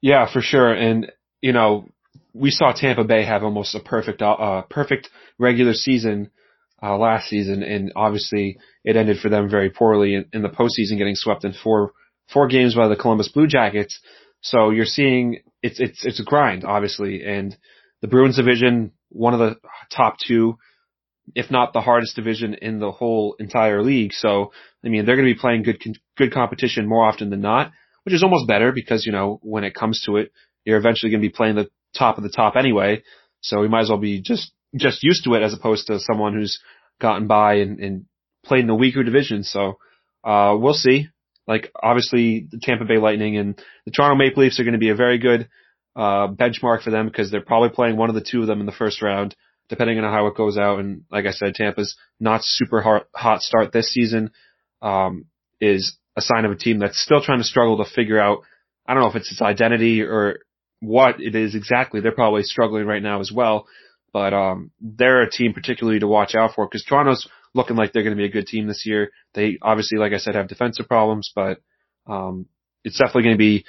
Yeah, 0.00 0.30
for 0.30 0.40
sure. 0.40 0.72
And, 0.72 1.12
you 1.40 1.52
know, 1.52 1.88
we 2.34 2.50
saw 2.50 2.72
Tampa 2.72 3.04
Bay 3.04 3.24
have 3.24 3.42
almost 3.42 3.74
a 3.74 3.80
perfect, 3.80 4.20
uh, 4.22 4.62
perfect 4.68 5.10
regular 5.38 5.74
season 5.74 6.30
uh, 6.82 6.96
last 6.96 7.28
season, 7.28 7.62
and 7.62 7.92
obviously 7.94 8.58
it 8.84 8.96
ended 8.96 9.18
for 9.18 9.28
them 9.28 9.48
very 9.48 9.70
poorly 9.70 10.14
in, 10.14 10.24
in 10.32 10.42
the 10.42 10.48
postseason, 10.48 10.98
getting 10.98 11.14
swept 11.14 11.44
in 11.44 11.52
four 11.52 11.92
four 12.32 12.48
games 12.48 12.74
by 12.74 12.88
the 12.88 12.96
Columbus 12.96 13.28
Blue 13.28 13.46
Jackets. 13.46 14.00
So 14.40 14.70
you're 14.70 14.84
seeing 14.84 15.42
it's 15.62 15.78
it's 15.78 16.04
it's 16.04 16.20
a 16.20 16.24
grind, 16.24 16.64
obviously, 16.64 17.22
and 17.24 17.56
the 18.00 18.08
Bruins 18.08 18.36
division, 18.36 18.92
one 19.10 19.34
of 19.34 19.38
the 19.38 19.56
top 19.94 20.16
two, 20.18 20.58
if 21.34 21.50
not 21.50 21.72
the 21.72 21.80
hardest 21.80 22.16
division 22.16 22.54
in 22.54 22.78
the 22.78 22.90
whole 22.90 23.36
entire 23.38 23.82
league. 23.82 24.12
So 24.12 24.52
I 24.84 24.88
mean, 24.88 25.04
they're 25.04 25.16
going 25.16 25.28
to 25.28 25.34
be 25.34 25.40
playing 25.40 25.62
good 25.62 25.82
good 26.16 26.32
competition 26.32 26.88
more 26.88 27.04
often 27.04 27.30
than 27.30 27.40
not, 27.40 27.72
which 28.04 28.14
is 28.14 28.22
almost 28.22 28.48
better 28.48 28.72
because 28.72 29.06
you 29.06 29.12
know 29.12 29.38
when 29.42 29.64
it 29.64 29.74
comes 29.74 30.02
to 30.06 30.16
it, 30.16 30.32
you're 30.64 30.78
eventually 30.78 31.10
going 31.10 31.22
to 31.22 31.28
be 31.28 31.34
playing 31.34 31.56
the 31.56 31.70
top 31.96 32.16
of 32.16 32.24
the 32.24 32.30
top 32.30 32.56
anyway. 32.56 33.02
So 33.40 33.60
we 33.60 33.68
might 33.68 33.82
as 33.82 33.88
well 33.88 33.98
be 33.98 34.20
just 34.20 34.52
just 34.76 35.02
used 35.02 35.24
to 35.24 35.34
it 35.34 35.42
as 35.42 35.54
opposed 35.54 35.86
to 35.88 36.00
someone 36.00 36.34
who's 36.34 36.60
gotten 37.00 37.26
by 37.26 37.54
and, 37.54 37.78
and 37.80 38.04
played 38.44 38.60
in 38.60 38.66
the 38.66 38.74
weaker 38.74 39.02
division. 39.02 39.42
So 39.42 39.78
uh, 40.24 40.56
we'll 40.58 40.74
see. 40.74 41.08
Like 41.46 41.70
obviously 41.80 42.46
the 42.50 42.60
Tampa 42.62 42.84
Bay 42.84 42.98
Lightning 42.98 43.36
and 43.36 43.60
the 43.84 43.90
Toronto 43.90 44.16
Maple 44.16 44.42
Leafs 44.42 44.60
are 44.60 44.64
going 44.64 44.72
to 44.72 44.78
be 44.78 44.90
a 44.90 44.94
very 44.94 45.18
good 45.18 45.48
uh, 45.96 46.28
benchmark 46.28 46.82
for 46.82 46.90
them 46.90 47.06
because 47.06 47.30
they're 47.30 47.40
probably 47.40 47.70
playing 47.70 47.96
one 47.96 48.08
of 48.08 48.14
the 48.14 48.24
two 48.26 48.40
of 48.40 48.46
them 48.46 48.60
in 48.60 48.66
the 48.66 48.72
first 48.72 49.02
round, 49.02 49.34
depending 49.68 49.98
on 49.98 50.04
how 50.04 50.26
it 50.26 50.36
goes 50.36 50.58
out. 50.58 50.78
And 50.80 51.02
like 51.10 51.26
I 51.26 51.30
said, 51.30 51.54
Tampa's 51.54 51.96
not 52.20 52.42
super 52.42 53.04
hot, 53.14 53.42
start 53.42 53.72
this 53.72 53.90
season 53.90 54.30
um, 54.80 55.26
is 55.60 55.96
a 56.16 56.20
sign 56.20 56.44
of 56.44 56.50
a 56.52 56.56
team 56.56 56.78
that's 56.78 57.00
still 57.00 57.22
trying 57.22 57.38
to 57.38 57.44
struggle 57.44 57.82
to 57.82 57.90
figure 57.90 58.20
out. 58.20 58.40
I 58.86 58.94
don't 58.94 59.02
know 59.02 59.08
if 59.08 59.16
it's 59.16 59.30
its 59.30 59.42
identity 59.42 60.02
or 60.02 60.40
what 60.80 61.20
it 61.20 61.34
is 61.34 61.54
exactly. 61.54 62.00
They're 62.00 62.12
probably 62.12 62.42
struggling 62.42 62.86
right 62.86 63.02
now 63.02 63.20
as 63.20 63.30
well. 63.32 63.66
But 64.12 64.34
um, 64.34 64.72
they're 64.80 65.22
a 65.22 65.30
team 65.30 65.54
particularly 65.54 66.00
to 66.00 66.06
watch 66.06 66.34
out 66.34 66.54
for 66.54 66.66
because 66.66 66.84
Toronto's 66.84 67.26
looking 67.54 67.76
like 67.76 67.92
they're 67.92 68.02
going 68.02 68.16
to 68.16 68.20
be 68.20 68.28
a 68.28 68.32
good 68.32 68.46
team 68.46 68.66
this 68.66 68.84
year. 68.84 69.10
They 69.34 69.58
obviously, 69.62 69.98
like 69.98 70.12
I 70.12 70.18
said, 70.18 70.34
have 70.34 70.48
defensive 70.48 70.88
problems, 70.88 71.32
but 71.34 71.60
um, 72.06 72.46
it's 72.84 72.98
definitely 72.98 73.22
going 73.22 73.34
to 73.34 73.38
be 73.38 73.64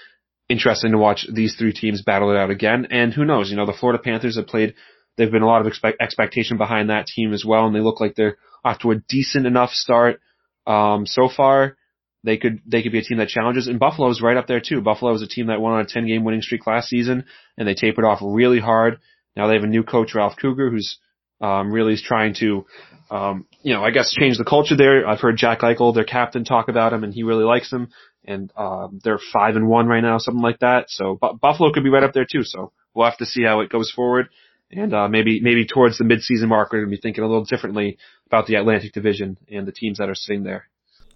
interesting 0.49 0.91
to 0.91 0.97
watch 0.97 1.25
these 1.31 1.55
three 1.55 1.73
teams 1.73 2.01
battle 2.01 2.31
it 2.31 2.37
out 2.37 2.49
again. 2.49 2.87
And 2.91 3.13
who 3.13 3.25
knows? 3.25 3.49
You 3.49 3.57
know, 3.57 3.65
the 3.65 3.73
Florida 3.73 4.01
Panthers 4.03 4.35
have 4.35 4.47
played. 4.47 4.73
They've 5.17 5.31
been 5.31 5.43
a 5.43 5.47
lot 5.47 5.61
of 5.61 5.67
expect, 5.67 6.01
expectation 6.01 6.57
behind 6.57 6.89
that 6.89 7.07
team 7.07 7.33
as 7.33 7.45
well, 7.45 7.65
and 7.65 7.75
they 7.75 7.79
look 7.79 7.99
like 7.99 8.15
they're 8.15 8.37
off 8.63 8.79
to 8.79 8.91
a 8.91 8.95
decent 8.95 9.45
enough 9.45 9.71
start 9.71 10.19
um, 10.65 11.05
so 11.05 11.29
far. 11.29 11.77
They 12.23 12.37
could 12.37 12.61
they 12.65 12.81
could 12.81 12.93
be 12.93 12.99
a 12.99 13.03
team 13.03 13.17
that 13.17 13.27
challenges, 13.27 13.67
and 13.67 13.79
Buffalo's 13.79 14.21
right 14.21 14.37
up 14.37 14.47
there 14.47 14.61
too. 14.61 14.81
Buffalo 14.81 15.13
is 15.13 15.21
a 15.21 15.27
team 15.27 15.47
that 15.47 15.59
went 15.59 15.75
on 15.75 15.81
a 15.81 15.85
10 15.85 16.07
game 16.07 16.23
winning 16.23 16.41
streak 16.41 16.65
last 16.65 16.87
season, 16.87 17.25
and 17.57 17.67
they 17.67 17.73
tapered 17.73 18.05
off 18.05 18.19
really 18.21 18.59
hard. 18.59 18.99
Now 19.35 19.47
they 19.47 19.55
have 19.55 19.63
a 19.63 19.67
new 19.67 19.83
coach, 19.83 20.15
Ralph 20.15 20.37
Krueger, 20.37 20.69
who's 20.69 20.97
um, 21.41 21.71
really 21.71 21.93
is 21.93 22.01
trying 22.01 22.33
to, 22.35 22.65
um, 23.11 23.45
you 23.61 23.73
know, 23.73 23.83
I 23.83 23.91
guess 23.91 24.13
change 24.13 24.37
the 24.37 24.45
culture 24.45 24.77
there. 24.77 25.05
I've 25.05 25.19
heard 25.19 25.35
Jack 25.35 25.59
Eichel, 25.59 25.93
their 25.93 26.05
captain, 26.05 26.45
talk 26.45 26.69
about 26.69 26.93
him, 26.93 27.03
and 27.03 27.13
he 27.13 27.23
really 27.23 27.43
likes 27.43 27.71
him. 27.71 27.89
And 28.25 28.51
um, 28.55 29.01
they're 29.03 29.19
five 29.33 29.57
and 29.57 29.67
one 29.67 29.87
right 29.87 30.01
now, 30.01 30.17
something 30.17 30.41
like 30.41 30.59
that. 30.59 30.85
So 30.87 31.19
B- 31.21 31.31
Buffalo 31.41 31.73
could 31.73 31.83
be 31.83 31.89
right 31.89 32.03
up 32.03 32.13
there 32.13 32.25
too. 32.29 32.43
So 32.43 32.71
we'll 32.93 33.09
have 33.09 33.17
to 33.17 33.25
see 33.25 33.43
how 33.43 33.59
it 33.59 33.69
goes 33.69 33.91
forward. 33.91 34.29
And 34.75 34.93
uh, 34.93 35.07
maybe 35.07 35.39
maybe 35.39 35.65
towards 35.65 35.97
the 35.97 36.03
midseason 36.03 36.47
mark, 36.47 36.71
we're 36.71 36.79
going 36.79 36.89
to 36.89 36.95
be 36.95 37.01
thinking 37.01 37.23
a 37.23 37.27
little 37.27 37.45
differently 37.45 37.97
about 38.27 38.47
the 38.47 38.55
Atlantic 38.55 38.93
Division 38.93 39.37
and 39.51 39.67
the 39.67 39.71
teams 39.71 39.99
that 39.99 40.09
are 40.09 40.15
sitting 40.15 40.43
there. 40.43 40.67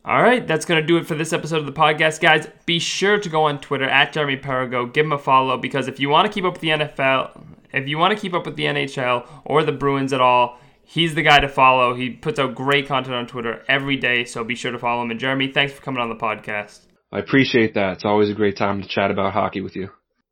All 0.06 0.22
right, 0.22 0.48
that's 0.48 0.66
going 0.66 0.80
to 0.80 0.88
do 0.88 0.96
it 0.98 1.06
for 1.06 1.16
this 1.16 1.34
episode 1.34 1.58
of 1.58 1.66
the 1.66 1.74
podcast, 1.74 2.22
guys. 2.22 2.48
Be 2.66 2.80
sure 2.80 3.20
to 3.20 3.30
go 3.30 3.44
on 3.44 3.60
Twitter 3.60 3.90
at 3.90 4.14
Jeremy 4.14 4.38
Perrigo, 4.38 4.92
give 4.94 5.06
him 5.06 5.12
a 5.12 5.18
follow 5.18 5.58
because 5.58 5.90
if 5.90 6.00
you 6.00 6.08
want 6.08 6.28
to 6.28 6.34
keep 6.34 6.46
up 6.46 6.54
with 6.54 6.62
the 6.62 6.70
NFL, 6.70 7.44
if 7.74 7.90
you 7.90 7.98
want 7.98 8.16
to 8.16 8.20
keep 8.20 8.34
up 8.34 8.46
with 8.46 8.56
the 8.56 8.64
NHL 8.64 9.28
or 9.44 9.64
the 9.64 9.74
Bruins 9.74 10.14
at 10.14 10.22
all, 10.22 10.60
he's 10.84 11.14
the 11.14 11.24
guy 11.24 11.40
to 11.40 11.50
follow. 11.50 11.94
He 11.94 12.12
puts 12.12 12.40
out 12.40 12.56
great 12.56 12.88
content 12.88 13.16
on 13.16 13.28
Twitter 13.28 13.64
every 13.68 13.98
day, 13.98 14.24
so 14.24 14.46
be 14.46 14.56
sure 14.56 14.72
to 14.72 14.80
follow 14.80 15.02
him. 15.02 15.12
And 15.12 15.20
Jeremy, 15.20 15.52
thanks 15.52 15.74
for 15.74 15.82
coming 15.82 16.02
on 16.02 16.08
the 16.08 16.16
podcast. 16.16 16.80
I 17.12 17.20
appreciate 17.20 17.74
that. 17.74 17.94
It's 17.94 18.06
always 18.06 18.30
a 18.30 18.34
great 18.34 18.56
time 18.56 18.82
to 18.82 18.88
chat 18.88 19.12
about 19.12 19.34
hockey 19.34 19.60
with 19.60 19.76
you. 19.76 19.90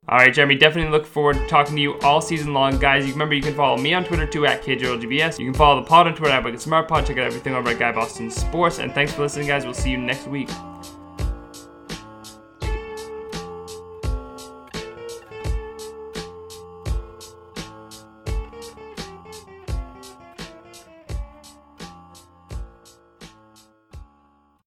All 0.08 0.18
right, 0.18 0.32
Jeremy, 0.32 0.54
definitely 0.54 0.92
look 0.92 1.04
forward 1.04 1.34
to 1.34 1.46
talking 1.48 1.74
to 1.74 1.82
you 1.82 1.98
all 2.00 2.20
season 2.20 2.54
long. 2.54 2.78
Guys, 2.78 3.04
you 3.04 3.12
remember 3.12 3.34
you 3.34 3.42
can 3.42 3.54
follow 3.54 3.76
me 3.76 3.92
on 3.92 4.04
Twitter 4.04 4.24
too 4.24 4.46
at 4.46 4.62
KJLGBS. 4.62 5.38
You 5.40 5.46
can 5.46 5.54
follow 5.54 5.80
the 5.80 5.86
pod 5.86 6.06
on 6.06 6.14
Twitter 6.14 6.32
at 6.32 6.60
Smart 6.60 6.86
Pod. 6.86 7.06
Check 7.06 7.18
out 7.18 7.24
everything 7.24 7.54
over 7.54 7.70
at 7.70 7.78
Guy 7.78 7.90
Boston 7.90 8.30
Sports. 8.30 8.78
And 8.78 8.92
thanks 8.92 9.12
for 9.12 9.22
listening, 9.22 9.48
guys. 9.48 9.64
We'll 9.64 9.74
see 9.74 9.90
you 9.90 9.98
next 9.98 10.28
week. 10.28 10.48